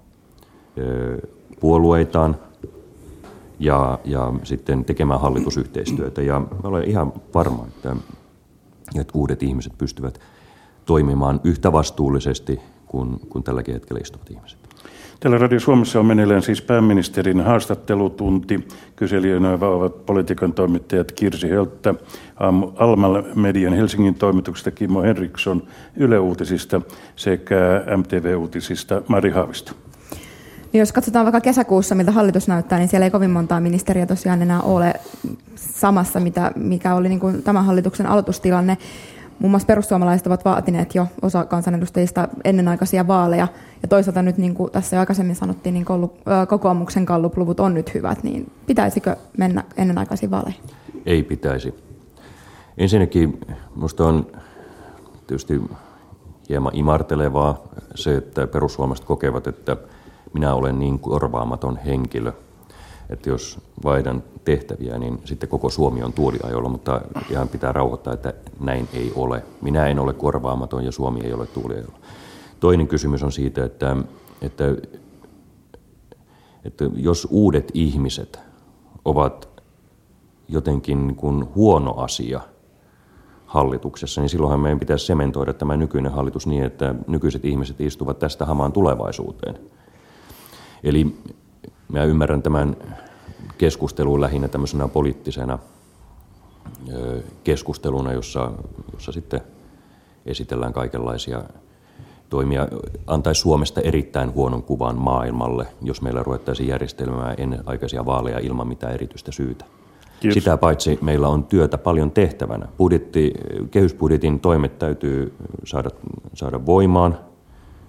[1.59, 2.35] puolueitaan
[3.59, 6.21] ja, ja sitten tekemään hallitusyhteistyötä.
[6.21, 7.95] Ja olen ihan varma, että,
[8.99, 10.19] että uudet ihmiset pystyvät
[10.85, 14.59] toimimaan yhtä vastuullisesti kuin, kuin tälläkin hetkellä istuvat ihmiset.
[15.19, 18.67] Täällä Radio Suomessa on meneillään siis pääministerin haastattelutunti.
[18.95, 21.95] Kyselijöinä ovat politiikan toimittajat Kirsi Hölttä,
[22.75, 25.63] Almal Median Helsingin toimituksesta Kimmo Henriksson
[25.97, 26.81] Yle Uutisista
[27.15, 29.71] sekä MTV-uutisista Mari Haavisto.
[30.73, 34.41] Niin jos katsotaan vaikka kesäkuussa, miltä hallitus näyttää, niin siellä ei kovin montaa ministeriä tosiaan
[34.41, 34.93] enää ole
[35.55, 38.77] samassa, mitä, mikä oli niin kuin tämän hallituksen aloitustilanne.
[39.39, 43.47] Muun muassa perussuomalaiset ovat vaatineet jo osa kansanedustajista ennenaikaisia vaaleja.
[43.81, 45.85] Ja toisaalta nyt, niin kuin tässä jo aikaisemmin sanottiin, niin
[46.47, 48.23] kokoomuksen kallupluvut on nyt hyvät.
[48.23, 50.61] Niin pitäisikö mennä ennenaikaisiin vaaleihin?
[51.05, 51.73] Ei pitäisi.
[52.77, 53.39] Ensinnäkin
[53.75, 54.27] minusta on
[55.27, 55.61] tietysti
[56.49, 57.61] hieman imartelevaa
[57.95, 59.77] se, että perussuomalaiset kokevat, että
[60.33, 62.33] minä olen niin korvaamaton henkilö,
[63.09, 68.33] että jos vaihdan tehtäviä, niin sitten koko Suomi on tuoliajolla, mutta ihan pitää rauhoittaa, että
[68.59, 69.43] näin ei ole.
[69.61, 71.99] Minä en ole korvaamaton ja Suomi ei ole tuuliajolla.
[72.59, 73.97] Toinen kysymys on siitä, että,
[74.41, 74.63] että,
[76.65, 78.39] että jos uudet ihmiset
[79.05, 79.49] ovat
[80.47, 82.41] jotenkin niin kuin huono asia
[83.45, 88.45] hallituksessa, niin silloinhan meidän pitäisi sementoida tämä nykyinen hallitus niin, että nykyiset ihmiset istuvat tästä
[88.45, 89.59] hamaan tulevaisuuteen.
[90.83, 91.15] Eli
[91.87, 92.77] mä ymmärrän tämän
[93.57, 95.59] keskustelun lähinnä tämmöisenä poliittisena
[97.43, 98.51] keskusteluna, jossa,
[98.93, 99.41] jossa sitten
[100.25, 101.43] esitellään kaikenlaisia
[102.29, 102.67] toimia,
[103.07, 109.31] antaisi Suomesta erittäin huonon kuvan maailmalle, jos meillä ruvettaisiin järjestelmään ennenaikaisia vaaleja ilman mitään erityistä
[109.31, 109.65] syytä.
[110.19, 110.33] Kiitos.
[110.33, 112.67] Sitä paitsi meillä on työtä paljon tehtävänä.
[112.77, 113.33] Budjetti,
[113.71, 115.33] kehysbudjetin toimet täytyy
[115.65, 115.89] saada,
[116.33, 117.17] saada voimaan.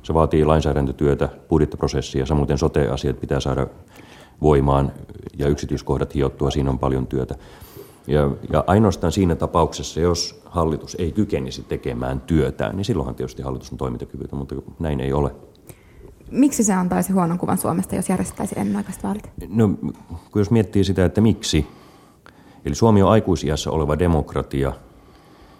[0.02, 3.66] Se vaatii lainsäädäntötyötä, budjettiprosessia, samoin sote-asiat pitää saada
[4.42, 4.92] voimaan
[5.38, 7.34] ja yksityiskohdat hiottua, siinä on paljon työtä.
[8.06, 13.72] Ja, ja ainoastaan siinä tapauksessa, jos hallitus ei kykenisi tekemään työtään, niin silloinhan tietysti hallitus
[13.72, 15.34] on toimintakyvytön, mutta näin ei ole.
[16.30, 19.30] Miksi se antaisi huonon kuvan Suomesta, jos järjestettäisiin ennenaikaiset vaalit?
[19.48, 19.68] No,
[20.30, 21.66] kun jos miettii sitä, että miksi.
[22.64, 24.72] Eli Suomi on aikuisiässä oleva demokratia,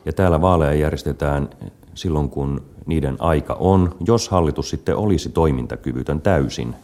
[0.05, 1.49] ja täällä vaaleja järjestetään
[1.95, 3.95] silloin, kun niiden aika on.
[4.07, 6.75] Jos hallitus sitten olisi toimintakyvytön täysin,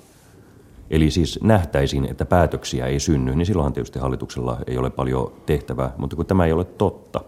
[0.90, 5.92] Eli siis nähtäisiin, että päätöksiä ei synny, niin silloinhan tietysti hallituksella ei ole paljon tehtävää.
[5.98, 7.20] Mutta kun tämä ei ole totta,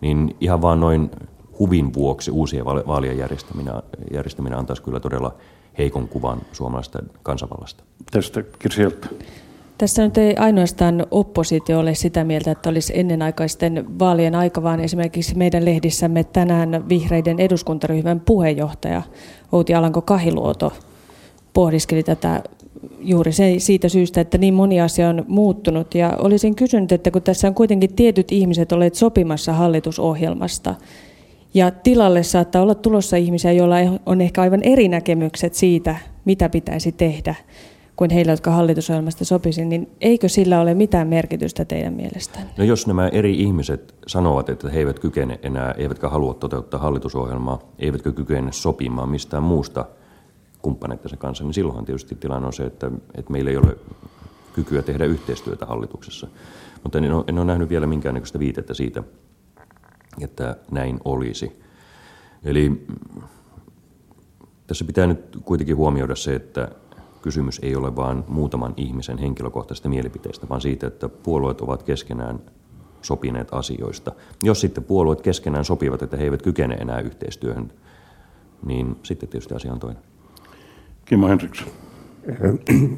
[0.00, 1.10] niin ihan vaan noin
[1.58, 3.74] huvin vuoksi uusien vaalien järjestäminen,
[4.12, 5.34] järjestäminen antaisi kyllä todella
[5.78, 7.84] heikon kuvan suomalaisesta kansanvallasta.
[8.10, 9.08] Tästä Kirsieltä.
[9.78, 15.36] Tässä nyt ei ainoastaan oppositio ole sitä mieltä, että olisi ennenaikaisten vaalien aika, vaan esimerkiksi
[15.36, 19.02] meidän lehdissämme tänään vihreiden eduskuntaryhmän puheenjohtaja
[19.52, 20.72] Outi Alanko Kahiluoto
[21.52, 22.42] pohdiskeli tätä
[23.00, 25.94] juuri se, siitä syystä, että niin moni asia on muuttunut.
[25.94, 30.74] Ja olisin kysynyt, että kun tässä on kuitenkin tietyt ihmiset olleet sopimassa hallitusohjelmasta,
[31.54, 36.92] ja tilalle saattaa olla tulossa ihmisiä, joilla on ehkä aivan eri näkemykset siitä, mitä pitäisi
[36.92, 37.34] tehdä,
[37.96, 42.50] kuin heillä, jotka hallitusohjelmasta sopisi, niin eikö sillä ole mitään merkitystä teidän mielestään?
[42.58, 47.58] No jos nämä eri ihmiset sanovat, että he eivät kykene enää, eivätkä halua toteuttaa hallitusohjelmaa,
[47.78, 49.84] eivätkä kykene sopimaan mistään muusta
[50.62, 53.76] kumppaneittensa kanssa, niin silloinhan tietysti tilanne on se, että, että meillä ei ole
[54.52, 56.26] kykyä tehdä yhteistyötä hallituksessa.
[56.82, 59.02] Mutta en ole, en ole nähnyt vielä minkäännäköistä viitettä siitä,
[60.20, 61.62] että näin olisi.
[62.44, 62.86] Eli
[64.66, 66.68] tässä pitää nyt kuitenkin huomioida se, että
[67.24, 72.40] kysymys ei ole vain muutaman ihmisen henkilökohtaisesta mielipiteistä, vaan siitä, että puolueet ovat keskenään
[73.02, 74.12] sopineet asioista.
[74.42, 77.72] Jos sitten puolueet keskenään sopivat, että he eivät kykene enää yhteistyöhön
[78.66, 80.02] niin sitten tietysti asia on toinen.
[81.04, 81.68] Kimmo Henriksson.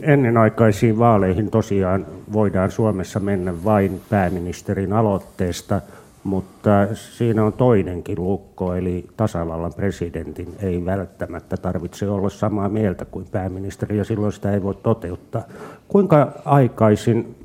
[0.02, 5.80] Ennenaikaisiin vaaleihin tosiaan voidaan Suomessa mennä vain pääministerin aloitteesta,
[6.26, 13.26] mutta siinä on toinenkin lukko, eli tasavallan presidentin ei välttämättä tarvitse olla samaa mieltä kuin
[13.32, 15.42] pääministeri, ja silloin sitä ei voi toteuttaa.
[15.88, 17.36] Kuinka aikaisin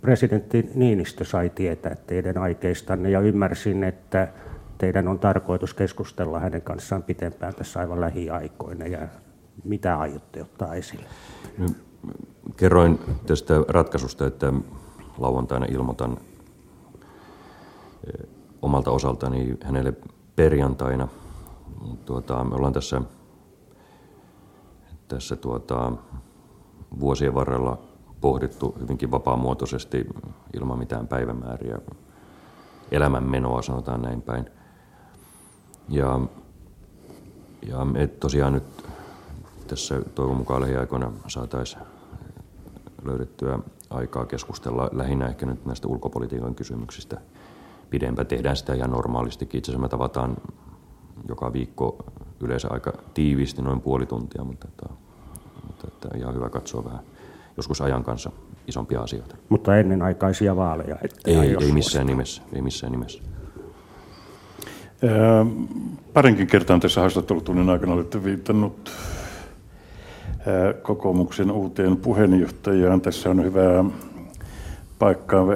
[0.00, 4.28] presidentti Niinistö sai tietää teidän aikeistanne, ja ymmärsin, että
[4.78, 8.98] teidän on tarkoitus keskustella hänen kanssaan pitempään tässä aivan lähiaikoina, ja
[9.64, 11.04] mitä aiotte ottaa esille?
[11.58, 11.66] No,
[12.56, 14.52] kerroin tästä ratkaisusta, että
[15.18, 16.16] lauantaina ilmoitan
[18.62, 19.92] omalta osaltani hänelle
[20.36, 21.08] perjantaina.
[22.04, 23.02] Tuota, me ollaan tässä,
[25.08, 25.92] tässä tuota,
[27.00, 27.78] vuosien varrella
[28.20, 30.06] pohdittu hyvinkin vapaamuotoisesti
[30.54, 31.78] ilman mitään päivämääriä
[32.90, 34.50] elämänmenoa, sanotaan näin päin.
[35.88, 36.20] Ja,
[37.68, 38.84] ja me tosiaan nyt
[39.66, 41.82] tässä toivon mukaan lähiaikoina saataisiin
[43.04, 43.58] löydettyä
[43.90, 47.20] aikaa keskustella lähinnä ehkä nyt näistä ulkopolitiikan kysymyksistä
[47.90, 48.26] pidempään.
[48.26, 49.58] Tehdään sitä ihan normaalistikin.
[49.58, 50.36] Itse asiassa me tavataan
[51.28, 52.04] joka viikko
[52.40, 54.94] yleensä aika tiiviisti, noin puoli tuntia, mutta, että,
[55.66, 57.00] mutta että ihan hyvä katsoa vähän
[57.56, 58.30] joskus ajan kanssa
[58.66, 59.36] isompia asioita.
[59.48, 60.96] Mutta ennen aikaisia vaaleja?
[61.24, 62.42] Ei, ei missään nimessä.
[62.52, 63.22] Ei missään nimessä.
[66.12, 68.90] parinkin kertaan tässä haastattelutunnin aikana olette viitannut
[70.82, 73.00] kokoomuksen uuteen puheenjohtajaan.
[73.00, 73.84] Tässä on hyvä
[74.98, 75.46] paikkaa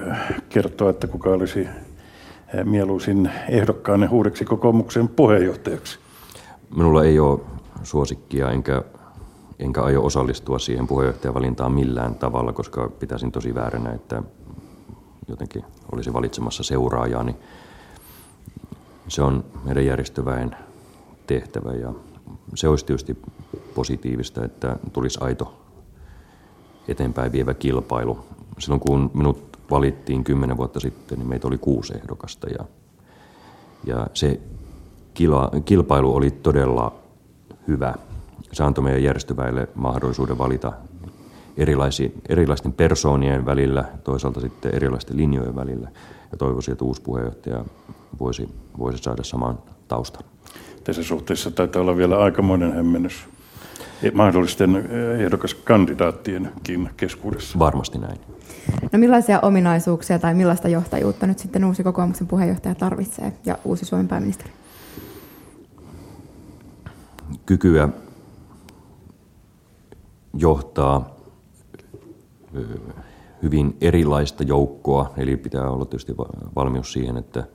[0.49, 1.68] kertoa, että kuka olisi
[2.64, 5.98] mieluisin ehdokkaanne uudeksi kokoomuksen puheenjohtajaksi.
[6.76, 7.40] Minulla ei ole
[7.82, 8.82] suosikkia, enkä,
[9.58, 14.22] enkä aio osallistua siihen puheenjohtajavalintaan millään tavalla, koska pitäisin tosi vääränä, että
[15.28, 17.36] jotenkin olisi valitsemassa seuraajaa, niin
[19.08, 20.56] se on meidän järjestöväen
[21.26, 21.92] tehtävä ja
[22.54, 23.18] se olisi tietysti
[23.74, 25.62] positiivista, että tulisi aito
[26.88, 28.18] eteenpäin vievä kilpailu.
[28.62, 32.64] Silloin kun minut valittiin kymmenen vuotta sitten, niin meitä oli kuusi ehdokasta ja,
[33.85, 34.40] ja se
[35.14, 36.94] kila, kilpailu oli todella
[37.68, 37.94] hyvä.
[38.53, 40.72] Se antoi meidän järjestöväille mahdollisuuden valita
[42.29, 45.88] erilaisten persoonien välillä, toisaalta sitten erilaisten linjojen välillä.
[46.33, 47.64] Ja toivoisin, että uusi puheenjohtaja
[48.20, 48.48] voisi,
[48.79, 50.25] voisi saada saman taustan
[50.85, 53.29] tässä suhteessa taitaa olla vielä aikamoinen hämmennys
[54.14, 57.58] mahdollisten eh, ehdokaskandidaattienkin keskuudessa.
[57.58, 58.18] Varmasti näin.
[58.92, 64.08] No millaisia ominaisuuksia tai millaista johtajuutta nyt sitten uusi kokoomuksen puheenjohtaja tarvitsee ja uusi Suomen
[64.08, 64.50] pääministeri?
[67.46, 67.88] Kykyä
[70.34, 71.16] johtaa
[73.42, 76.14] hyvin erilaista joukkoa, eli pitää olla tietysti
[76.56, 77.44] valmius siihen, että–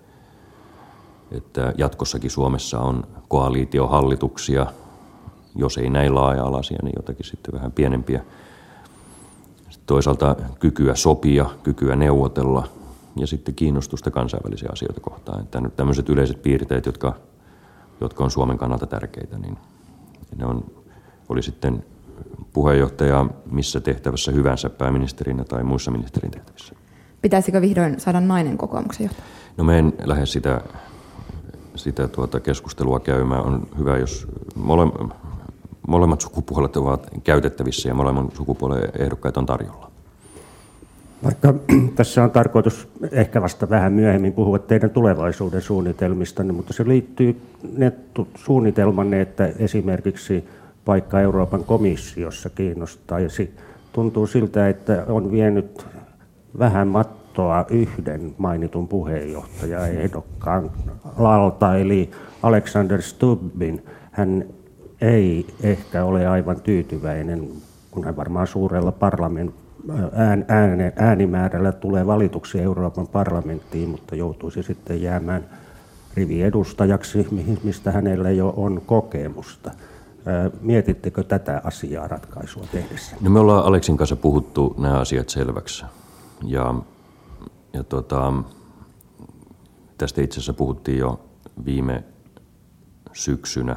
[1.31, 4.65] että jatkossakin Suomessa on koalitiohallituksia,
[5.57, 8.21] jos ei näin laaja-alaisia, niin jotakin sitten vähän pienempiä.
[9.69, 12.67] Sitten toisaalta kykyä sopia, kykyä neuvotella
[13.15, 15.41] ja sitten kiinnostusta kansainvälisiä asioita kohtaan.
[15.41, 17.13] Että tämmöiset yleiset piirteet, jotka,
[18.01, 19.57] jotka on Suomen kannalta tärkeitä, niin
[20.35, 20.65] ne on,
[21.29, 21.83] oli sitten
[22.53, 26.75] puheenjohtaja missä tehtävässä hyvänsä pääministerinä tai muissa ministerin tehtävissä.
[27.21, 29.27] Pitäisikö vihdoin saada nainen kokoomuksen johtaja?
[29.57, 30.61] No me en lähde sitä
[31.77, 33.43] sitä tuota keskustelua käymään.
[33.43, 34.83] On hyvä, jos mole,
[35.87, 39.91] molemmat sukupuolet ovat käytettävissä ja molemmat sukupuolen ehdokkaat on tarjolla.
[41.23, 41.53] Vaikka
[41.95, 47.41] tässä on tarkoitus ehkä vasta vähän myöhemmin puhua teidän tulevaisuuden suunnitelmistanne, mutta se liittyy
[47.77, 47.91] ne
[48.35, 50.47] suunnitelmanne, että esimerkiksi
[50.85, 53.53] paikka Euroopan komissiossa kiinnostaisi.
[53.93, 55.85] Tuntuu siltä, että on vienyt
[56.59, 58.87] vähän mat- kattoa yhden mainitun
[59.97, 60.71] ehdokkaan
[61.17, 62.11] lalta, eli
[62.43, 63.85] Alexander Stubbin.
[64.11, 64.45] Hän
[65.01, 67.49] ei ehkä ole aivan tyytyväinen,
[67.91, 69.55] kun hän varmaan suurella parlament,
[70.13, 75.45] ään, ään, äänimäärällä tulee valituksi Euroopan parlamenttiin, mutta joutuisi sitten jäämään
[76.13, 77.27] riviedustajaksi,
[77.63, 79.71] mistä hänellä jo on kokemusta.
[80.61, 83.15] Mietittekö tätä asiaa ratkaisua tehdessä?
[83.21, 85.85] No me ollaan Aleksin kanssa puhuttu nämä asiat selväksi.
[86.43, 86.75] Ja
[87.73, 88.33] ja tota,
[89.97, 91.19] tästä itse asiassa puhuttiin jo
[91.65, 92.03] viime
[93.13, 93.75] syksynä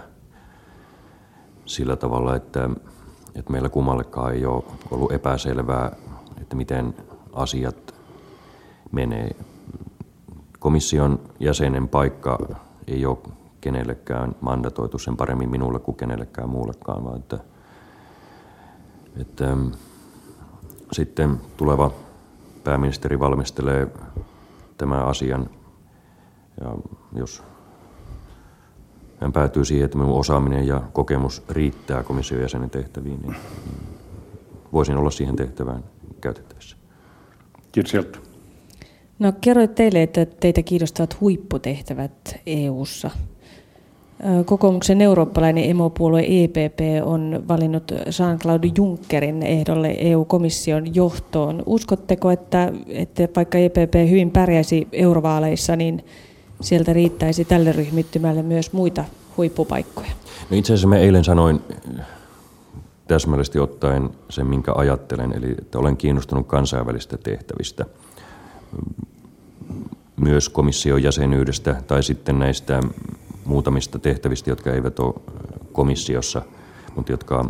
[1.70, 2.70] sillä tavalla, että,
[3.34, 5.96] että meillä kummallekaan ei ole ollut epäselvää,
[6.40, 6.94] että miten
[7.32, 7.94] asiat
[8.92, 9.36] menee.
[10.58, 12.38] Komission jäsenen paikka
[12.86, 13.18] ei ole
[13.60, 17.38] kenellekään mandatoitu sen paremmin minulle kuin kenellekään muullekaan, vaan että,
[19.20, 19.56] että
[20.92, 21.90] sitten tuleva
[22.64, 23.88] pääministeri valmistelee
[24.76, 25.50] tämän asian.
[26.60, 26.74] Ja
[27.12, 27.42] jos
[29.20, 33.36] hän päätyy siihen, että minun osaaminen ja kokemus riittää komission jäsenen tehtäviin, niin
[34.72, 35.84] voisin olla siihen tehtävään
[36.20, 36.76] käytettävissä.
[37.72, 37.94] Kiitos
[39.18, 43.10] No kerroit teille, että teitä kiinnostavat huipputehtävät EU:ssa.
[44.44, 51.62] Kokoomuksen eurooppalainen emopuolue EPP on valinnut Jean-Claude Junckerin ehdolle EU-komission johtoon.
[51.66, 56.04] Uskotteko, että, että vaikka EPP hyvin pärjäisi eurovaaleissa, niin
[56.61, 59.04] sieltä riittäisi tälle ryhmittymälle myös muita
[59.36, 60.11] huippupaikkoja?
[60.50, 61.61] No itse asiassa mä eilen sanoin
[63.08, 67.84] täsmällisesti ottaen sen, minkä ajattelen, eli että olen kiinnostunut kansainvälistä tehtävistä,
[70.16, 72.80] myös komission jäsenyydestä tai sitten näistä
[73.44, 75.14] muutamista tehtävistä, jotka eivät ole
[75.72, 76.42] komissiossa,
[76.96, 77.44] mutta jotka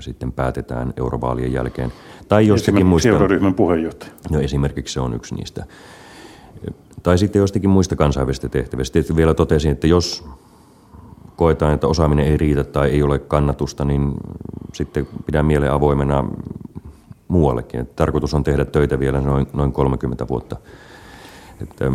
[0.00, 1.92] sitten päätetään eurovaalien jälkeen.
[2.28, 3.08] Tai jostakin muista...
[3.08, 4.12] euroryhmän puheenjohtaja.
[4.30, 5.64] No esimerkiksi se on yksi niistä.
[7.06, 8.92] Tai sitten jostakin muista kansainvälisistä tehtävistä.
[8.92, 10.24] Tietysti vielä totesin, että jos
[11.36, 14.12] koetaan, että osaaminen ei riitä tai ei ole kannatusta, niin
[14.72, 16.24] sitten pidän mieleen avoimena
[17.28, 17.88] muuallekin.
[17.96, 20.56] tarkoitus on tehdä töitä vielä noin, noin 30 vuotta.
[21.62, 21.92] Että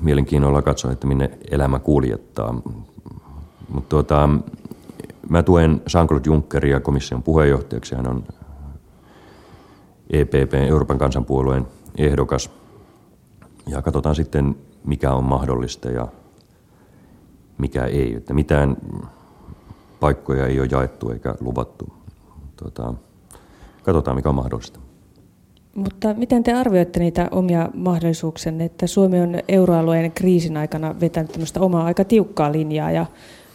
[0.00, 2.52] mielenkiinnolla katsoa, että minne elämä kuljettaa.
[3.68, 4.28] Mutta tuota,
[5.28, 7.94] mä tuen Jean-Claude Junckeria komission puheenjohtajaksi.
[7.94, 8.24] Hän on
[10.10, 11.66] EPP, Euroopan kansanpuolueen
[11.98, 12.61] ehdokas.
[13.66, 16.08] Ja katsotaan sitten, mikä on mahdollista ja
[17.58, 18.14] mikä ei.
[18.14, 18.76] Että mitään
[20.00, 21.92] paikkoja ei ole jaettu eikä luvattu.
[22.56, 22.94] Tuota,
[23.82, 24.80] katsotaan, mikä on mahdollista.
[25.74, 31.60] Mutta miten te arvioitte niitä omia mahdollisuuksia, että Suomi on euroalueen kriisin aikana vetänyt tämmöistä
[31.60, 33.06] omaa aika tiukkaa linjaa ja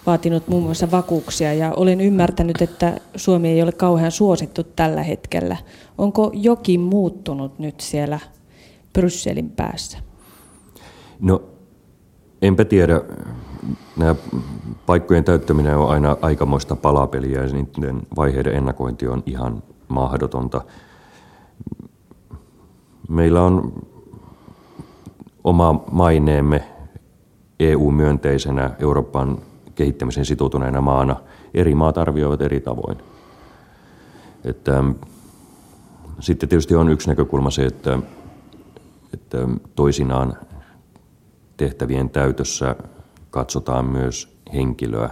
[0.05, 5.58] vaatinut muun muassa vakuuksia ja olen ymmärtänyt, että Suomi ei ole kauhean suosittu tällä hetkellä.
[5.97, 8.20] Onko jokin muuttunut nyt siellä
[8.98, 9.98] Brysselin päässä?
[11.20, 11.43] No
[12.41, 13.02] enpä tiedä.
[13.98, 14.16] Nämä
[14.86, 20.62] paikkojen täyttäminen on aina aikamoista palapeliä ja niiden vaiheiden ennakointi on ihan mahdotonta.
[23.10, 23.74] Meillä on
[25.43, 26.64] oma maineemme
[27.60, 29.38] EU-myönteisenä Euroopan
[29.76, 31.16] kehittämisen sitoutuneena maana.
[31.54, 32.98] Eri maat arvioivat eri tavoin.
[34.45, 34.84] Että,
[36.20, 38.00] sitten tietysti on yksi näkökulma se, että,
[39.14, 39.38] että
[39.76, 40.38] toisinaan
[41.58, 42.76] tehtävien täytössä
[43.30, 45.10] katsotaan myös henkilöä,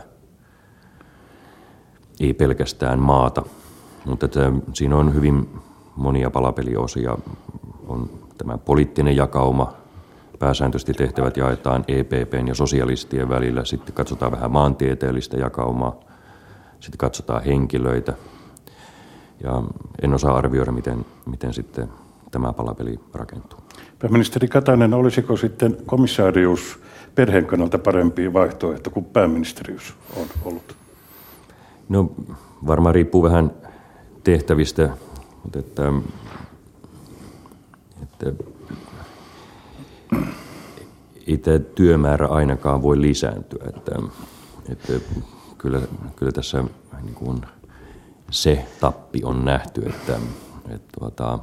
[2.19, 3.43] ei pelkästään maata.
[4.05, 5.49] Mutta että siinä on hyvin
[5.95, 7.17] monia palapeliosia.
[7.87, 9.73] On tämä poliittinen jakauma,
[10.39, 13.65] pääsääntöisesti tehtävät jaetaan EPPn ja sosialistien välillä.
[13.65, 15.95] Sitten katsotaan vähän maantieteellistä jakaumaa.
[16.79, 18.13] Sitten katsotaan henkilöitä.
[19.43, 19.63] Ja
[20.01, 21.89] en osaa arvioida, miten, miten sitten
[22.31, 23.64] tämä palapeli rakentuu.
[24.05, 26.79] Pääministeri Katainen, olisiko sitten komissaarius
[27.15, 30.75] perheen kannalta parempi vaihtoehto kuin pääministerius on ollut?
[31.89, 32.11] No
[32.67, 33.51] varmaan riippuu vähän
[34.23, 34.89] tehtävistä,
[35.43, 35.93] mutta että,
[38.03, 38.43] että
[41.27, 43.65] ei tämä työmäärä ainakaan voi lisääntyä.
[43.75, 43.91] Että,
[44.69, 44.93] että
[45.57, 45.81] kyllä,
[46.15, 46.63] kyllä tässä
[47.03, 47.41] niin kuin
[48.31, 50.19] se tappi on nähty, että,
[50.69, 51.39] että tuota,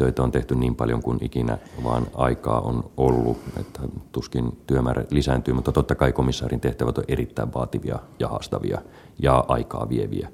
[0.00, 3.80] töitä on tehty niin paljon kuin ikinä vaan aikaa on ollut, että
[4.12, 8.80] tuskin työmäärä lisääntyy, mutta totta kai komissaarin tehtävät on erittäin vaativia ja haastavia
[9.18, 10.28] ja aikaa vieviä.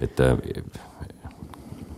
[0.00, 0.36] Että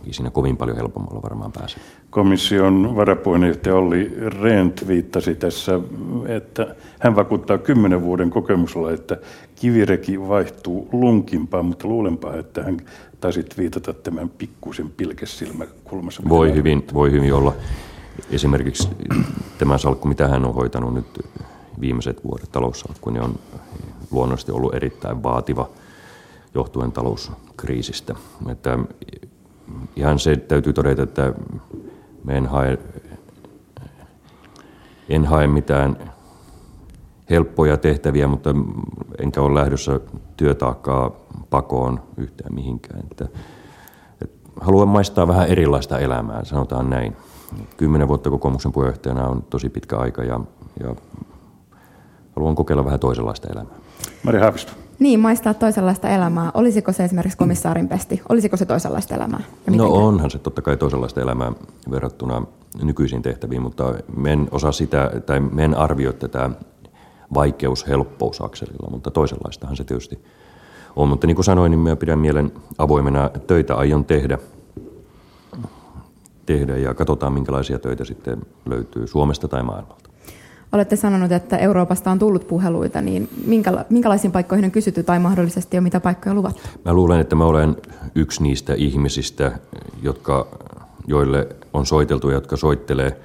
[0.07, 1.77] ei siinä kovin paljon helpommalla varmaan pääse.
[2.09, 5.79] Komission varapuheenjohtaja Olli Rent viittasi tässä,
[6.27, 9.17] että hän vakuuttaa kymmenen vuoden kokemusella, että
[9.55, 12.77] kivireki vaihtuu lunkimpaan, mutta luulenpa, että hän
[13.23, 16.23] taisit viitata tämän pikkuisen pilkesilmäkulmassa.
[16.29, 17.53] Voi hyvin, voi hyvin olla.
[18.31, 18.89] Esimerkiksi
[19.57, 21.25] tämä salkku, mitä hän on hoitanut nyt
[21.79, 23.39] viimeiset vuodet taloussalkku, niin on
[24.11, 25.69] luonnollisesti ollut erittäin vaativa
[26.53, 28.15] johtuen talouskriisistä.
[28.49, 28.79] Että
[29.95, 31.33] ihan se täytyy todeta, että
[32.23, 32.77] me en hae,
[35.09, 36.11] en hae mitään
[37.29, 38.55] helppoja tehtäviä, mutta
[39.19, 39.99] enkä ole lähdössä
[40.37, 41.22] työtaakkaa
[41.53, 42.99] pakoon yhtään mihinkään.
[43.11, 43.27] Että,
[44.21, 47.15] että haluan maistaa vähän erilaista elämää, sanotaan näin.
[47.77, 50.39] Kymmenen vuotta kokoomuksen puheenjohtajana on tosi pitkä aika ja,
[50.79, 50.95] ja
[52.35, 53.75] haluan kokeilla vähän toisenlaista elämää.
[54.23, 54.71] Mari Haavisto.
[54.99, 56.51] Niin, maistaa toisenlaista elämää.
[56.53, 58.21] Olisiko se esimerkiksi komissaarin pesti?
[58.29, 59.41] Olisiko se toisenlaista elämää?
[59.65, 61.51] Ja no onhan se totta kai toisenlaista elämää
[61.91, 62.45] verrattuna
[62.83, 63.93] nykyisiin tehtäviin, mutta
[64.27, 66.49] en osaa sitä, tai en arvioi tätä
[67.33, 70.23] vaikeus-helppousakselilla, mutta toisenlaistahan se tietysti
[70.95, 71.09] on.
[71.09, 74.37] Mutta niin kuin sanoin, niin minä pidän mielen avoimena töitä aion tehdä,
[76.45, 80.09] tehdä ja katsotaan minkälaisia töitä sitten löytyy Suomesta tai maailmalta.
[80.71, 85.77] Olette sanonut, että Euroopasta on tullut puheluita, niin minkäla- minkälaisiin paikkoihin on kysytty tai mahdollisesti
[85.77, 86.61] jo mitä paikkoja luvattu?
[86.85, 87.75] Mä luulen, että mä olen
[88.15, 89.51] yksi niistä ihmisistä,
[90.01, 90.47] jotka,
[91.07, 93.19] joille on soiteltu ja jotka soittelee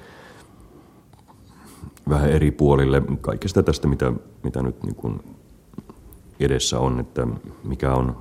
[2.09, 4.13] vähän eri puolille kaikesta tästä, mitä,
[4.43, 5.19] mitä nyt niin kuin
[6.39, 7.27] edessä on, että
[7.63, 8.17] mikä on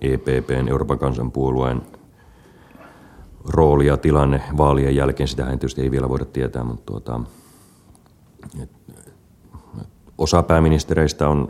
[0.00, 1.82] EPPn, Euroopan kansanpuolueen
[3.48, 5.28] rooli ja tilanne vaalien jälkeen.
[5.28, 7.20] Sitähän tietysti ei vielä voida tietää, mutta tuota,
[8.62, 8.70] et,
[10.18, 11.48] osa pääministereistä on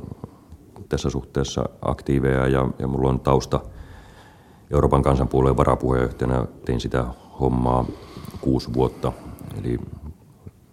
[0.88, 3.60] tässä suhteessa aktiiveja ja, ja mulla on tausta
[4.70, 6.46] Euroopan kansanpuolueen varapuheenjohtajana.
[6.64, 7.04] Tein sitä
[7.40, 7.84] hommaa
[8.40, 9.12] kuusi vuotta,
[9.60, 9.78] eli,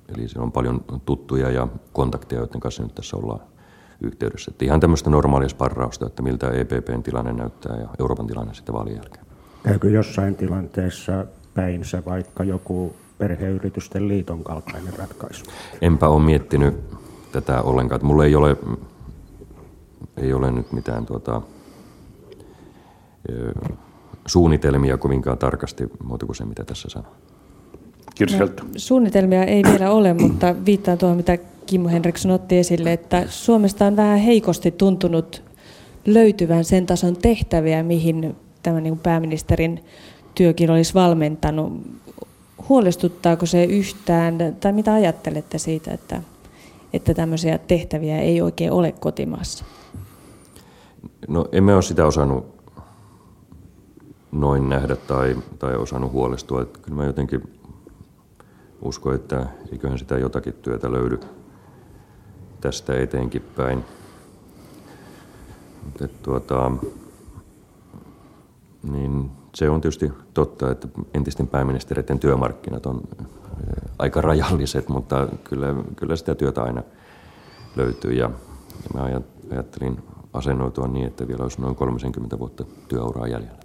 [0.07, 3.48] eli siellä on paljon tuttuja ja kontakteja, joiden kanssa nyt tässä ollaan
[4.01, 4.51] yhteydessä.
[4.51, 8.95] Että ihan tämmöistä normaalia sparrausta, että miltä EPPn tilanne näyttää ja Euroopan tilanne sitten vaalien
[8.95, 9.25] jälkeen.
[9.63, 15.45] Käykö jossain tilanteessa päinsä vaikka joku perheyritysten liiton kaltainen ratkaisu?
[15.81, 16.75] Enpä ole miettinyt
[17.31, 17.95] tätä ollenkaan.
[17.95, 18.57] Että mulla ei ole,
[20.17, 21.41] ei ole nyt mitään tuota,
[24.25, 27.11] suunnitelmia kovinkaan tarkasti muuta kuin se, mitä tässä sanoo.
[28.39, 28.47] No,
[28.77, 31.37] suunnitelmia ei vielä ole, mutta viittaan tuohon, mitä
[31.69, 35.43] Kimmo Henriksson otti esille, että Suomesta on vähän heikosti tuntunut
[36.05, 39.83] löytyvän sen tason tehtäviä, mihin tämä niin pääministerin
[40.35, 41.73] työkin olisi valmentanut.
[42.69, 46.21] Huolestuttaako se yhtään, tai mitä ajattelette siitä, että,
[46.93, 49.65] että tämmöisiä tehtäviä ei oikein ole kotimaassa?
[51.27, 52.45] No emme ole sitä osannut
[54.31, 56.61] noin nähdä tai, tai osannut huolestua.
[56.61, 57.43] Että kyllä mä jotenkin
[58.81, 61.19] uskon, että eiköhän sitä jotakin työtä löydy
[62.61, 63.85] tästä eteenkin päin.
[65.83, 66.71] Mutta tuota,
[68.91, 73.01] niin se on tietysti totta, että entisten pääministeriöiden työmarkkinat on
[73.99, 76.83] aika rajalliset, mutta kyllä, kyllä sitä työtä aina
[77.75, 78.11] löytyy.
[78.11, 78.31] Ja,
[78.83, 79.97] ja mä ajattelin
[80.33, 83.59] asennoitua niin, että vielä olisi noin 30 vuotta työuraa jäljellä.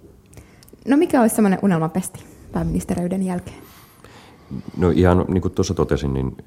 [0.87, 3.57] No mikä olisi semmoinen unelmapesti pääministeriöiden jälkeen?
[4.77, 6.37] No ihan niin kuin tuossa totesin, niin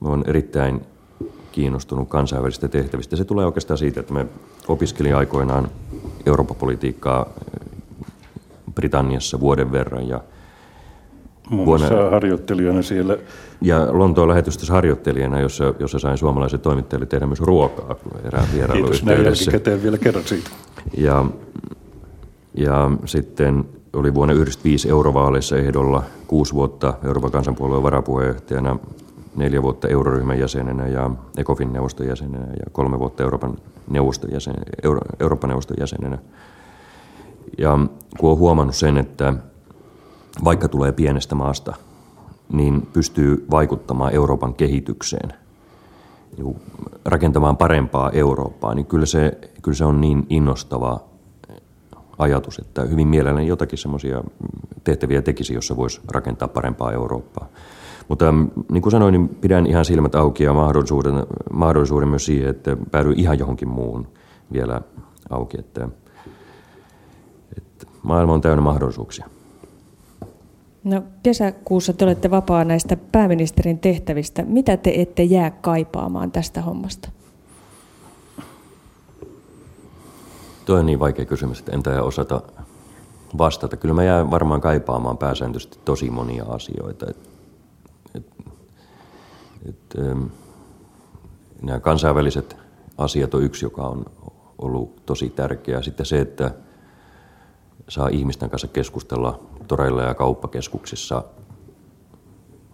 [0.00, 0.80] olen erittäin
[1.52, 3.16] kiinnostunut kansainvälisistä tehtävistä.
[3.16, 4.26] Se tulee oikeastaan siitä, että me
[4.68, 5.68] opiskelin aikoinaan
[6.26, 7.26] Eurooppa-politiikkaa
[8.74, 10.08] Britanniassa vuoden verran.
[10.08, 10.20] Ja
[11.50, 13.16] Muun vuonna, harjoittelijana siellä.
[13.60, 19.24] Ja Lontoon lähetystössä harjoittelijana, jossa, jossa sain suomalaiset toimittajille tehdä myös ruokaa erään Kiitos näin
[19.24, 20.50] jälkikäteen vielä kerran siitä.
[20.96, 21.24] Ja,
[22.54, 28.78] ja sitten oli vuonna 1995 eurovaaleissa ehdolla kuusi vuotta Euroopan kansanpuolueen varapuheenjohtajana,
[29.36, 33.56] neljä vuotta euroryhmän jäsenenä ja ECOFIN neuvoston jäsenenä ja kolme vuotta Euroopan
[33.90, 36.18] neuvoston, jäsen, Euro, Euroopan neuvoston jäsenenä.
[37.58, 37.78] Ja
[38.18, 39.34] kun on huomannut sen, että
[40.44, 41.74] vaikka tulee pienestä maasta,
[42.52, 45.32] niin pystyy vaikuttamaan Euroopan kehitykseen,
[46.36, 46.56] niin
[47.04, 51.00] rakentamaan parempaa Eurooppaa, niin kyllä se, kyllä se on niin innostava
[52.18, 54.24] ajatus, että hyvin mielelläni jotakin semmoisia
[54.84, 57.48] tehtäviä tekisi, jossa voisi rakentaa parempaa Eurooppaa.
[58.12, 58.32] Mutta
[58.72, 61.14] niin kuin sanoin, niin pidän ihan silmät auki ja mahdollisuuden,
[61.52, 64.08] mahdollisuuden myös siihen, että päädyin ihan johonkin muuhun
[64.52, 64.80] vielä
[65.30, 65.60] auki.
[65.60, 65.88] Että,
[67.56, 69.26] että maailma on täynnä mahdollisuuksia.
[70.84, 74.42] No, kesäkuussa te olette vapaa näistä pääministerin tehtävistä.
[74.42, 77.08] Mitä te ette jää kaipaamaan tästä hommasta?
[80.64, 82.42] Tuo on niin vaikea kysymys, että en taida osata
[83.38, 83.76] vastata.
[83.76, 87.06] Kyllä mä jään varmaan kaipaamaan pääsääntöisesti tosi monia asioita.
[87.10, 87.31] Et,
[88.14, 88.26] et,
[89.68, 90.24] et, ähm,
[91.62, 92.56] nämä kansainväliset
[92.98, 94.04] asiat on yksi, joka on
[94.58, 95.82] ollut tosi tärkeä.
[95.82, 96.50] Sitten se, että
[97.88, 101.24] saa ihmisten kanssa keskustella toreilla ja kauppakeskuksissa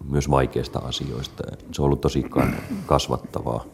[0.09, 1.43] myös vaikeista asioista.
[1.71, 2.25] Se on ollut tosi
[2.85, 3.65] kasvattavaa.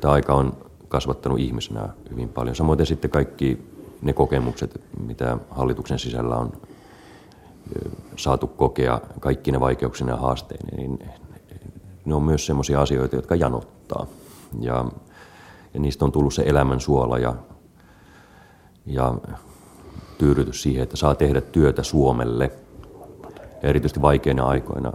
[0.00, 0.56] Tämä aika on
[0.88, 2.56] kasvattanut ihmisenä hyvin paljon.
[2.56, 3.58] Samoin sitten kaikki
[4.02, 6.52] ne kokemukset, mitä hallituksen sisällä on
[8.16, 10.98] saatu kokea, kaikki ne vaikeuksina ja haasteineen, niin
[12.04, 14.06] ne on myös sellaisia asioita, jotka janottaa.
[14.60, 14.84] Ja,
[15.74, 17.34] ja niistä on tullut se elämän suola ja,
[18.86, 19.14] ja
[20.18, 22.50] tyydytys siihen, että saa tehdä työtä Suomelle.
[23.62, 24.92] Ja erityisesti vaikeina aikoina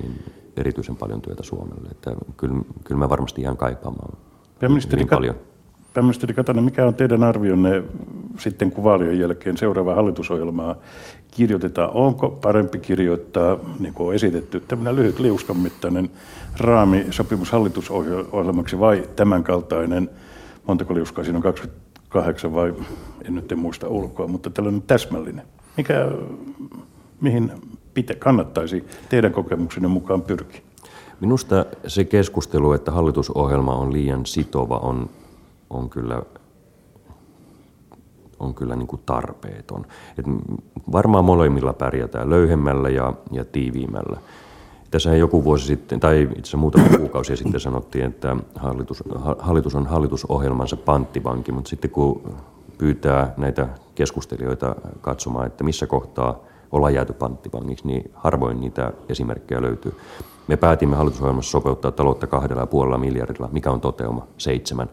[0.00, 0.24] niin
[0.56, 1.88] erityisen paljon työtä Suomelle.
[1.90, 4.18] Että kyllä, kyllä mä varmasti ihan kaipaamaan
[4.60, 5.34] Pääministeri, niin paljon.
[5.94, 7.82] Pääministeri Katainen, mikä on teidän arvionne
[8.38, 10.76] sitten kun vaalien jälkeen seuraava hallitusohjelmaa
[11.36, 11.90] kirjoitetaan?
[11.90, 16.10] Onko parempi kirjoittaa, niin kuin on esitetty, tämmöinen lyhyt liuskan mittainen
[16.56, 20.10] raami sopimus hallitusohjelmaksi vai tämänkaltainen,
[20.66, 22.74] montako liuskaa siinä on 28 vai
[23.24, 25.46] en nyt en muista ulkoa, mutta tällainen täsmällinen.
[25.76, 26.08] Mikä,
[27.20, 27.52] mihin
[27.94, 30.60] pitä, kannattaisi teidän kokemuksenne mukaan pyrkiä?
[31.20, 35.10] Minusta se keskustelu, että hallitusohjelma on liian sitova, on,
[35.70, 36.22] on kyllä,
[38.40, 39.86] on kyllä niin kuin tarpeeton.
[40.18, 40.26] Et
[40.92, 44.20] varmaan molemmilla pärjätään löyhemmällä ja, ja tiiviimmällä.
[44.90, 49.04] Tässä joku vuosi sitten, tai itse asiassa muutama kuukausi sitten sanottiin, että hallitus,
[49.38, 52.34] hallitus on hallitusohjelmansa panttivanki, mutta sitten kun
[52.78, 56.38] pyytää näitä keskustelijoita katsomaan, että missä kohtaa
[56.72, 59.96] ollaan jääty panttivangiksi, niin harvoin niitä esimerkkejä löytyy.
[60.48, 63.48] Me päätimme hallitusohjelmassa sopeuttaa taloutta kahdella ja puolella miljardilla.
[63.52, 64.26] Mikä on toteuma?
[64.38, 64.88] Seitsemän.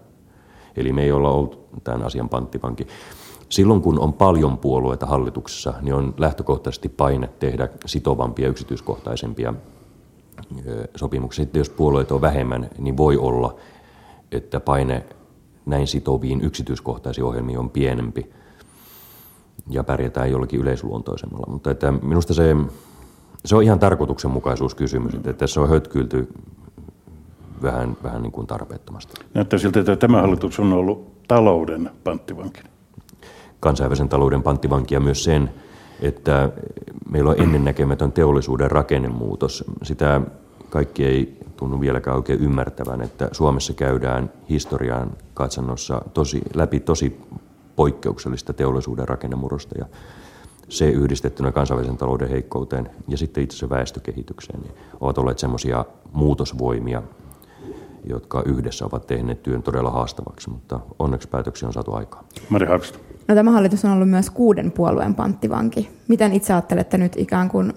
[0.78, 2.88] Eli me ei olla ollut tämän asian panttivanki.
[3.54, 9.54] Silloin kun on paljon puolueita hallituksessa, niin on lähtökohtaisesti paine tehdä sitovampia yksityiskohtaisempia
[10.95, 11.43] sopimuksia.
[11.43, 13.56] Sitten jos puolueita on vähemmän, niin voi olla,
[14.32, 15.06] että paine
[15.66, 18.34] näin sitoviin yksityiskohtaisiin ohjelmiin on pienempi
[19.70, 21.47] ja pärjätään jollakin yleisluontoisemmalla.
[21.54, 22.56] Mutta että minusta se,
[23.45, 26.28] se on ihan tarkoituksenmukaisuuskysymys, että tässä on hötkyilty
[27.62, 29.14] vähän, vähän niin kuin tarpeettomasti.
[29.34, 32.72] Näyttää siltä, että tämä hallitus on ollut talouden panttivanki.
[33.64, 35.49] Kansainvälisen talouden panttivanki ja myös sen,
[36.01, 36.49] että
[37.09, 39.64] meillä on ennennäkemätön teollisuuden rakennemuutos.
[39.84, 40.22] Sitä
[40.70, 47.22] kaikki ei tunnu vieläkään oikein ymmärtävän, että Suomessa käydään historian katsannossa tosi, läpi tosi
[47.76, 49.86] poikkeuksellista teollisuuden rakennemurosta ja
[50.70, 57.03] se yhdistettynä kansainvälisen talouden heikkouteen ja sitten itse asiassa väestökehitykseen niin ovat olleet semmoisia muutosvoimia,
[58.03, 62.26] jotka yhdessä ovat tehneet työn todella haastavaksi, mutta onneksi päätöksiä on saatu aikaan.
[62.49, 63.12] Mari Haavisto.
[63.28, 65.89] No, tämä hallitus on ollut myös kuuden puolueen panttivanki.
[66.07, 67.74] Miten itse ajattelette nyt ikään kuin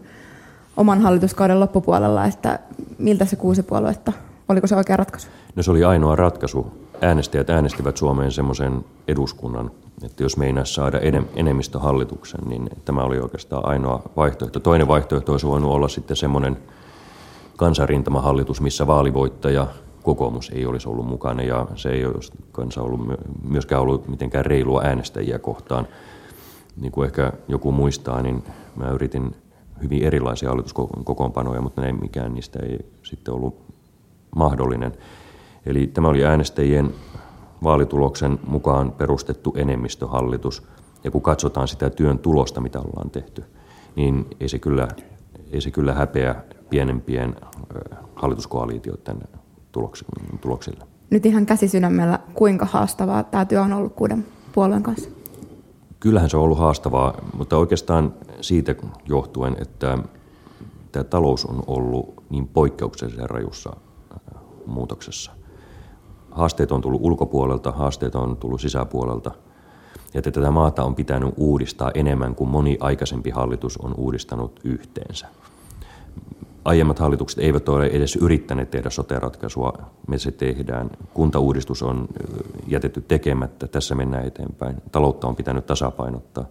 [0.76, 2.59] oman hallituskauden loppupuolella, että
[2.99, 4.12] miltä se kuusi puoluetta,
[4.49, 5.28] oliko se oikea ratkaisu?
[5.57, 6.86] No se oli ainoa ratkaisu.
[7.01, 9.70] Äänestäjät äänestivät Suomeen semmoisen eduskunnan,
[10.05, 11.01] että jos meinaisi saada
[11.36, 14.61] enemmistö hallituksen, niin tämä oli oikeastaan ainoa vaihtoehto.
[14.61, 16.57] Toinen vaihtoehto olisi voinut olla sitten semmoinen
[17.57, 19.66] kansanrintamahallitus, missä vaalivoittaja
[20.07, 23.01] kokoomus ei olisi ollut mukana ja se ei olisi ollut
[23.49, 25.87] myöskään ollut mitenkään reilua äänestäjiä kohtaan.
[26.81, 28.45] Niin kuin ehkä joku muistaa, niin
[28.77, 29.35] mä yritin
[29.83, 33.63] hyvin erilaisia hallituskokoonpanoja, mutta ne mikään niistä ei sitten ollut
[34.37, 34.93] mahdollinen.
[35.67, 36.95] Eli tämä oli äänestäjien
[37.63, 40.63] vaalituloksen mukaan perustettu enemmistöhallitus.
[41.05, 43.45] Ja kun katsotaan sitä työn tulosta, mitä ollaan tehty,
[43.97, 44.89] niin ei se kyllä,
[45.53, 46.35] ei se kyllä häpeä
[46.71, 47.37] pienempien
[48.15, 49.19] hallituskoalitioiden
[50.41, 50.85] tuloksille.
[51.11, 55.11] Nyt ihan käsisydämellä, kuinka haastavaa tämä työ on ollut kuuden puolueen kanssa?
[56.01, 58.74] Kyllähän se on ollut haastavaa, mutta oikeastaan siitä
[59.09, 59.99] johtuen, että
[60.93, 63.77] tämä talous on ollut niin poikkeuksellisen rajussa
[64.12, 65.33] äh, muutoksessa.
[66.31, 69.31] Haasteet on tullut ulkopuolelta, haasteet on tullut sisäpuolelta.
[70.14, 75.27] Ja että tätä maata on pitänyt uudistaa enemmän kuin moni aikaisempi hallitus on uudistanut yhteensä
[76.67, 79.73] aiemmat hallitukset eivät ole edes yrittäneet tehdä sote-ratkaisua.
[80.07, 80.91] Me se tehdään.
[81.14, 82.09] Kuntauudistus on
[82.67, 83.67] jätetty tekemättä.
[83.67, 84.77] Tässä mennään eteenpäin.
[84.93, 86.45] Taloutta on pitänyt tasapainottaa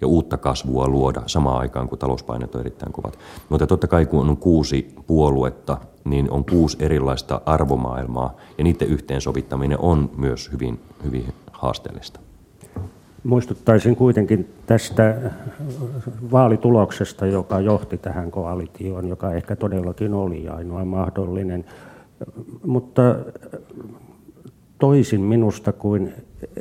[0.00, 3.18] ja uutta kasvua luoda samaan aikaan, kun talouspaineet on erittäin kovat.
[3.48, 9.78] Mutta totta kai kun on kuusi puoluetta, niin on kuusi erilaista arvomaailmaa ja niiden yhteensovittaminen
[9.78, 12.23] on myös hyvin, hyvin haasteellista.
[13.24, 15.30] Muistuttaisin kuitenkin tästä
[16.32, 21.64] vaalituloksesta, joka johti tähän koalitioon, joka ehkä todellakin oli ainoa mahdollinen.
[22.66, 23.16] Mutta
[24.78, 26.12] toisin minusta kuin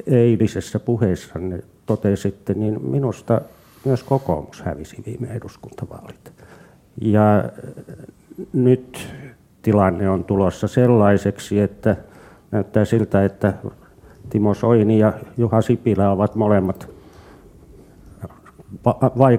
[0.07, 3.41] eilisessä puheessanne totesitte, niin minusta
[3.85, 6.31] myös kokoomus hävisi viime eduskuntavaalit.
[7.01, 7.43] Ja
[8.53, 9.07] nyt
[9.61, 11.95] tilanne on tulossa sellaiseksi, että
[12.51, 13.53] näyttää siltä, että
[14.33, 16.87] Timo Soini ja Juha Sipilä ovat molemmat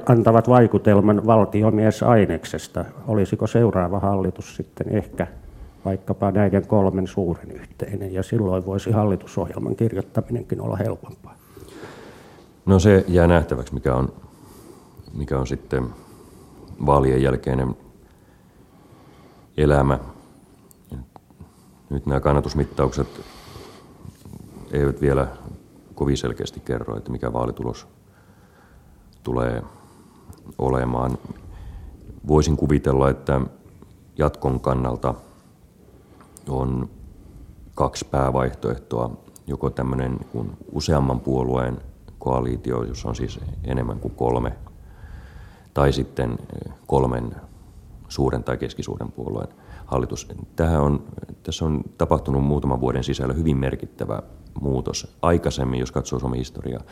[0.09, 2.85] antavat vaikutelman valtiomiesaineksesta.
[3.07, 5.27] Olisiko seuraava hallitus sitten ehkä
[5.85, 11.35] vaikkapa näiden kolmen suuren yhteinen, ja silloin voisi hallitusohjelman kirjoittaminenkin olla helpompaa.
[12.67, 14.13] No se jää nähtäväksi, mikä on,
[15.15, 15.87] mikä on sitten
[16.87, 17.77] vaalien jälkeinen
[19.57, 19.99] elämä.
[21.91, 23.09] Nyt nämä kannatusmittaukset
[24.75, 25.29] eivät vielä
[25.95, 27.87] kovin selkeästi kerro, että mikä vaalitulos
[29.23, 29.63] tulee
[30.59, 31.19] olemaan.
[32.27, 33.41] Voisin kuvitella, että
[34.19, 35.15] jatkon kannalta
[36.49, 36.91] on
[37.75, 39.11] kaksi päävaihtoehtoa.
[39.47, 41.79] Joko tämmöinen kuin useamman puolueen
[42.19, 44.53] koalitio, jossa on siis enemmän kuin kolme,
[45.75, 46.39] tai sitten
[46.87, 47.37] kolmen
[48.09, 49.49] suuren tai keskisuuren puolueen
[49.87, 50.29] hallitus.
[50.57, 51.05] Tähän on,
[51.43, 54.23] tässä on tapahtunut muutaman vuoden sisällä hyvin merkittävä
[54.61, 55.17] muutos.
[55.23, 56.83] Aikaisemmin, jos katsoo Suomen historiaa,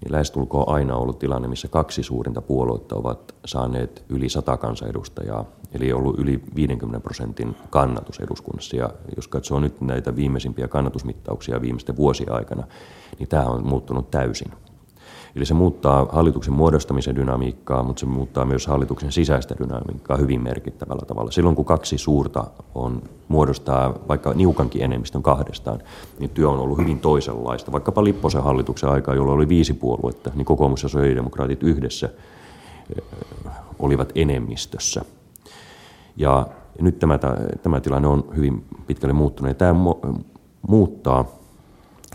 [0.00, 5.92] niin lähestulkoon aina ollut tilanne, missä kaksi suurinta puoluetta ovat saaneet yli 100 kansanedustajaa, eli
[5.92, 8.76] ollut yli 50 prosentin kannatus eduskunnassa.
[8.76, 12.66] Ja jos katsoo nyt näitä viimeisimpiä kannatusmittauksia viimeisten vuosien aikana,
[13.18, 14.52] niin tämä on muuttunut täysin.
[15.36, 21.06] Eli se muuttaa hallituksen muodostamisen dynamiikkaa, mutta se muuttaa myös hallituksen sisäistä dynamiikkaa hyvin merkittävällä
[21.06, 21.30] tavalla.
[21.30, 25.80] Silloin kun kaksi suurta on, muodostaa vaikka niukankin enemmistön kahdestaan,
[26.18, 27.72] niin työ on ollut hyvin toisenlaista.
[27.72, 32.08] Vaikkapa Lipposen hallituksen aikaa, jolloin oli viisi puoluetta, niin kokoomus ja sosiaalidemokraatit yhdessä
[32.96, 33.04] eh,
[33.78, 35.04] olivat enemmistössä.
[36.16, 36.46] Ja
[36.80, 37.18] nyt tämä,
[37.62, 39.50] tämä tilanne on hyvin pitkälle muuttunut.
[39.50, 39.74] Ja tämä
[40.68, 41.35] muuttaa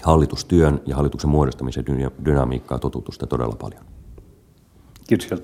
[0.03, 1.85] hallitustyön ja hallituksen muodostamisen
[2.25, 3.85] dynamiikkaa totutusta todella paljon.
[5.07, 5.43] Kiitos.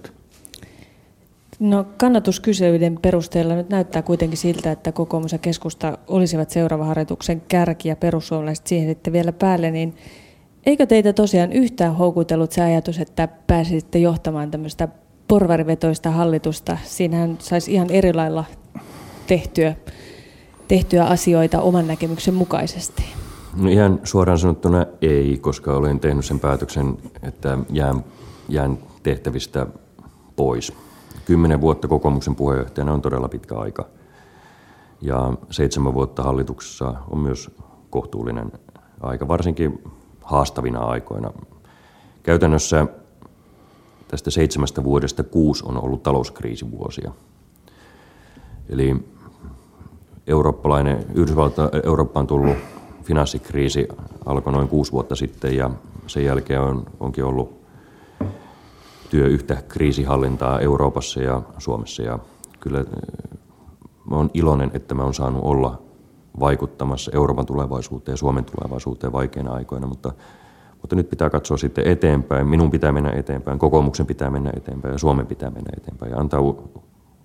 [1.59, 7.89] No kannatuskyselyiden perusteella nyt näyttää kuitenkin siltä, että kokoomus ja keskusta olisivat seuraava harjoituksen kärki
[7.89, 9.95] ja perussuomalaiset siihen sitten vielä päälle, niin
[10.65, 14.87] eikö teitä tosiaan yhtään houkutellut se ajatus, että pääsisitte johtamaan tämmöistä
[15.27, 16.77] porvarivetoista hallitusta?
[16.83, 18.45] Siinähän saisi ihan eri lailla
[19.27, 19.75] tehtyä,
[20.67, 23.03] tehtyä asioita oman näkemyksen mukaisesti.
[23.57, 28.03] No ihan suoraan sanottuna ei, koska olen tehnyt sen päätöksen, että jään,
[28.49, 29.67] jään tehtävistä
[30.35, 30.73] pois.
[31.25, 33.85] Kymmenen vuotta kokoomuksen puheenjohtajana on todella pitkä aika.
[35.01, 37.51] Ja seitsemän vuotta hallituksessa on myös
[37.89, 38.51] kohtuullinen
[39.01, 39.83] aika, varsinkin
[40.21, 41.31] haastavina aikoina.
[42.23, 42.87] Käytännössä
[44.07, 47.11] tästä seitsemästä vuodesta kuusi on ollut talouskriisivuosia.
[48.69, 49.05] Eli
[50.27, 52.55] eurooppalainen, Yhdysvalta, Eurooppa on tullut
[53.07, 53.87] finanssikriisi
[54.25, 55.69] alkoi noin kuusi vuotta sitten ja
[56.07, 57.61] sen jälkeen on, onkin ollut
[59.09, 62.03] työ yhtä kriisihallintaa Euroopassa ja Suomessa.
[62.03, 62.19] Ja
[62.59, 62.85] kyllä
[64.09, 65.81] mä olen iloinen, että mä olen saanut olla
[66.39, 70.13] vaikuttamassa Euroopan tulevaisuuteen ja Suomen tulevaisuuteen vaikeina aikoina, mutta,
[70.81, 72.47] mutta nyt pitää katsoa sitten eteenpäin.
[72.47, 76.39] Minun pitää mennä eteenpäin, kokoomuksen pitää mennä eteenpäin ja Suomen pitää mennä eteenpäin ja antaa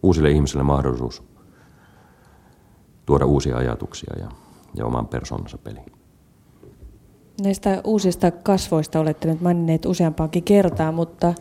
[0.02, 1.22] uusille ihmisille mahdollisuus
[3.06, 4.28] tuoda uusia ajatuksia ja
[4.74, 5.92] ja oman persoonansa peliin.
[7.42, 11.34] Näistä uusista kasvoista olette nyt maininneet useampaankin kertaa, mutta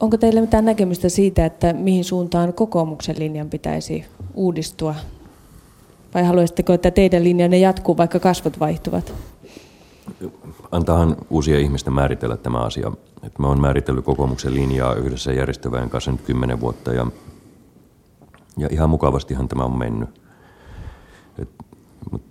[0.00, 4.04] onko teillä mitään näkemystä siitä, että mihin suuntaan kokoomuksen linjan pitäisi
[4.34, 4.94] uudistua?
[6.14, 9.12] Vai haluaisitteko, että teidän linjanne jatkuu, vaikka kasvot vaihtuvat?
[10.72, 12.92] Antahan uusia ihmisten määritellä tämä asia.
[13.22, 17.06] Et mä oon määritellyt kokoomuksen linjaa yhdessä järjestöväen kanssa nyt kymmenen vuotta ja,
[18.56, 20.08] ja ihan mukavastihan tämä on mennyt.
[21.38, 21.48] Et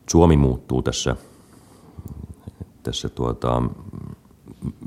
[0.10, 1.16] Suomi muuttuu tässä,
[2.84, 3.64] tässä tuota,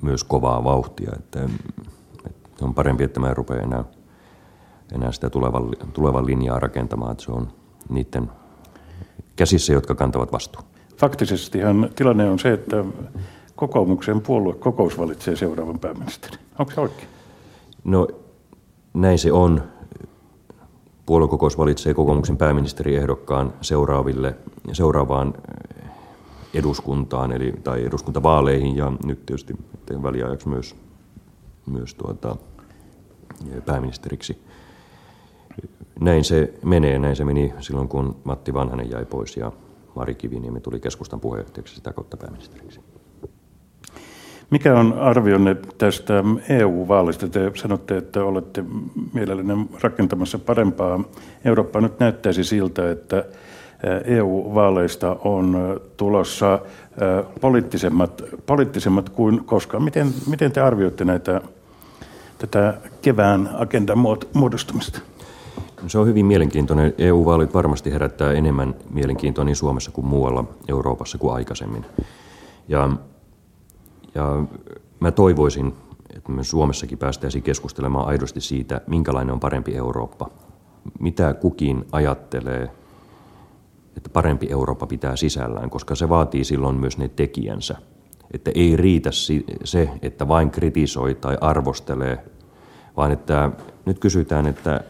[0.03, 1.49] myös kovaa vauhtia, että,
[2.26, 3.85] että on parempi, että mä en rupea enää,
[4.93, 7.49] enää sitä tulevan, tulevan linjaa rakentamaan, että se on
[7.89, 8.31] niiden
[9.37, 10.64] käsissä, jotka kantavat vastuun.
[10.97, 12.85] Faktisestihan tilanne on se, että
[13.57, 16.39] kokoomuksen puolue kokous valitsee seuraavan pääministerin.
[16.59, 17.09] Onko se oikein?
[17.85, 18.09] No
[18.95, 19.62] näin se on
[21.11, 24.36] puoluekokous valitsee kokoomuksen pääministeriehdokkaan seuraaville,
[24.72, 25.34] seuraavaan
[25.82, 25.90] eh,
[26.54, 29.54] eduskuntaan eli, tai eduskuntavaaleihin ja nyt tietysti
[30.02, 30.76] väliajaksi myös,
[31.66, 32.36] myös tuota,
[33.50, 34.42] eh, pääministeriksi.
[36.00, 39.52] Näin se menee, näin se meni silloin kun Matti Vanhanen jäi pois ja
[39.94, 42.80] Mari Kiviniemi tuli keskustan puheenjohtajaksi sitä kautta pääministeriksi.
[44.51, 47.28] Mikä on arvionne tästä EU-vaalista?
[47.28, 48.64] Te sanotte, että olette
[49.12, 51.05] mielellinen rakentamassa parempaa
[51.44, 51.82] Eurooppaa.
[51.82, 53.24] Nyt näyttäisi siltä, että
[54.05, 55.57] EU-vaaleista on
[55.96, 56.59] tulossa
[57.40, 59.82] poliittisemmat, poliittisemmat kuin koskaan.
[59.82, 61.40] Miten, miten te arvioitte näitä,
[62.38, 63.98] tätä kevään agendan
[64.34, 65.01] muodostumista?
[65.86, 66.94] Se on hyvin mielenkiintoinen.
[66.98, 71.86] EU-vaalit varmasti herättää enemmän mielenkiintoa niin Suomessa kuin muualla Euroopassa kuin aikaisemmin.
[72.68, 72.90] Ja
[74.14, 74.44] ja
[75.00, 75.74] mä toivoisin,
[76.16, 80.30] että me Suomessakin päästäisiin keskustelemaan aidosti siitä, minkälainen on parempi Eurooppa.
[81.00, 82.70] Mitä kukin ajattelee,
[83.96, 87.76] että parempi Eurooppa pitää sisällään, koska se vaatii silloin myös ne tekijänsä.
[88.30, 89.11] Että ei riitä
[89.64, 92.24] se, että vain kritisoi tai arvostelee,
[92.96, 93.50] vaan että
[93.86, 94.80] nyt kysytään, että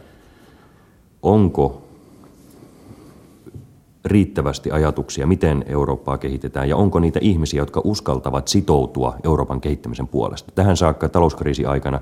[1.21, 1.80] onko
[4.05, 10.51] riittävästi ajatuksia, miten Eurooppaa kehitetään ja onko niitä ihmisiä, jotka uskaltavat sitoutua Euroopan kehittämisen puolesta.
[10.55, 11.99] Tähän saakka talouskriisi aikana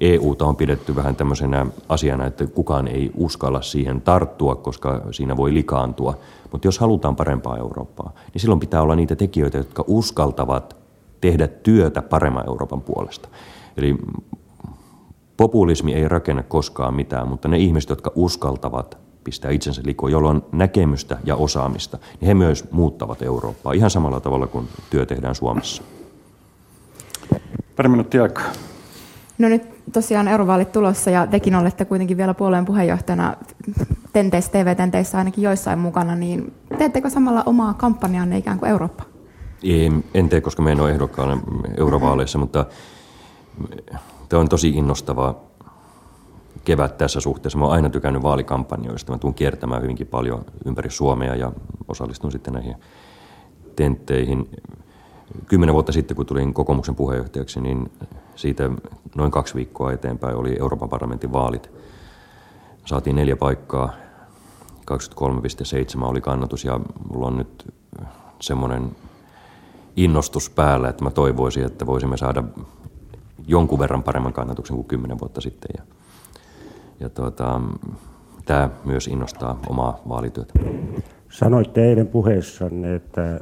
[0.00, 5.54] EUta on pidetty vähän tämmöisenä asiana, että kukaan ei uskalla siihen tarttua, koska siinä voi
[5.54, 6.18] likaantua.
[6.52, 10.76] Mutta jos halutaan parempaa Eurooppaa, niin silloin pitää olla niitä tekijöitä, jotka uskaltavat
[11.20, 13.28] tehdä työtä paremman Euroopan puolesta.
[13.76, 13.96] Eli
[15.36, 20.44] populismi ei rakenna koskaan mitään, mutta ne ihmiset, jotka uskaltavat pistää itsensä likoon, jolla on
[20.52, 25.82] näkemystä ja osaamista, niin he myös muuttavat Eurooppaa ihan samalla tavalla kuin työ tehdään Suomessa.
[27.76, 28.44] Pari minuuttia aikaa.
[29.38, 29.62] No nyt
[29.92, 33.36] tosiaan eurovaalit tulossa ja tekin olette kuitenkin vielä puolueen puheenjohtajana
[34.12, 39.04] tenteissä, TV-tenteissä ainakin joissain mukana, niin teettekö samalla omaa kampanjanne ikään kuin Eurooppa?
[39.62, 41.38] Ei, en tee, koska me en ole ehdokkaana
[41.76, 42.66] eurovaaleissa, mutta
[44.28, 45.34] tämä on tosi innostavaa
[46.64, 47.58] kevät tässä suhteessa.
[47.58, 49.12] Mä oon aina tykännyt vaalikampanjoista.
[49.12, 51.52] Mä tuun kiertämään hyvinkin paljon ympäri Suomea ja
[51.88, 52.76] osallistun sitten näihin
[53.76, 54.50] tentteihin.
[55.46, 57.92] Kymmenen vuotta sitten, kun tulin kokoomuksen puheenjohtajaksi, niin
[58.36, 58.70] siitä
[59.16, 61.70] noin kaksi viikkoa eteenpäin oli Euroopan parlamentin vaalit.
[62.84, 63.92] Saatiin neljä paikkaa,
[64.90, 67.74] 23,7 oli kannatus ja mulla on nyt
[68.40, 68.96] semmoinen
[69.96, 72.44] innostus päällä, että mä toivoisin, että voisimme saada
[73.46, 75.70] jonkun verran paremman kannatuksen kuin kymmenen vuotta sitten.
[75.78, 75.84] Ja,
[77.00, 77.60] ja tuota,
[78.44, 80.52] tämä myös innostaa omaa vaalityötä.
[81.30, 83.40] Sanoitte eilen puheessanne, että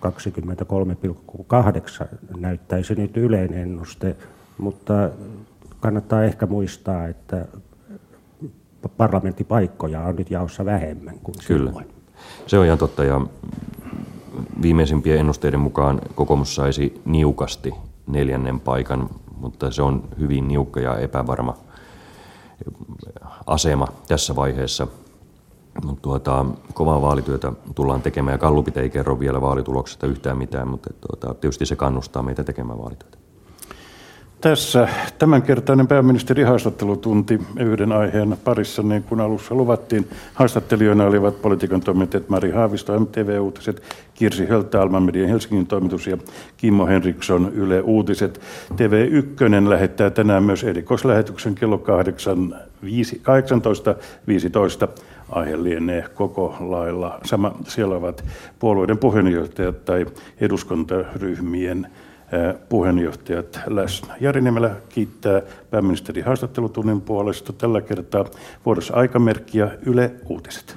[0.00, 4.16] 23,8 näyttäisi nyt yleinen ennuste,
[4.58, 5.10] mutta
[5.80, 7.46] kannattaa ehkä muistaa, että
[8.96, 11.70] parlamenttipaikkoja on nyt jaossa vähemmän kuin Kyllä.
[11.70, 11.86] silloin.
[12.46, 13.20] Se on ihan totta ja
[14.62, 17.74] viimeisimpien ennusteiden mukaan kokoomus saisi niukasti
[18.06, 21.56] neljännen paikan, mutta se on hyvin niukka ja epävarma
[23.46, 24.86] asema tässä vaiheessa.
[25.84, 26.44] Mutta tuota,
[26.74, 31.66] kovaa vaalityötä tullaan tekemään ja Kallupit ei kerro vielä vaalituloksesta yhtään mitään, mutta tuota, tietysti
[31.66, 33.19] se kannustaa meitä tekemään vaalityötä.
[34.40, 34.88] Tässä
[35.18, 40.08] tämänkertainen pääministeri haastattelutunti yhden aiheen parissa, niin kuin alussa luvattiin.
[40.34, 43.82] Haastattelijoina olivat politiikan toimittajat Mari Haavisto, MTV-uutiset,
[44.14, 46.18] Kirsi Höltä, Alman Median Helsingin toimitus ja
[46.56, 48.40] Kimmo Henriksson, Yle Uutiset.
[48.72, 51.82] TV1 lähettää tänään myös erikoislähetyksen kello 18.15.
[55.28, 57.54] Aihe lienee koko lailla sama.
[57.64, 58.24] Siellä ovat
[58.58, 60.06] puolueiden puheenjohtajat tai
[60.40, 61.86] eduskuntaryhmien
[62.68, 64.14] puheenjohtajat läsnä.
[64.20, 67.52] Jari Niemelä kiittää pääministeri haastattelutunnin puolesta.
[67.52, 68.24] Tällä kertaa
[68.66, 70.76] vuorossa aikamerkkiä Yle Uutiset.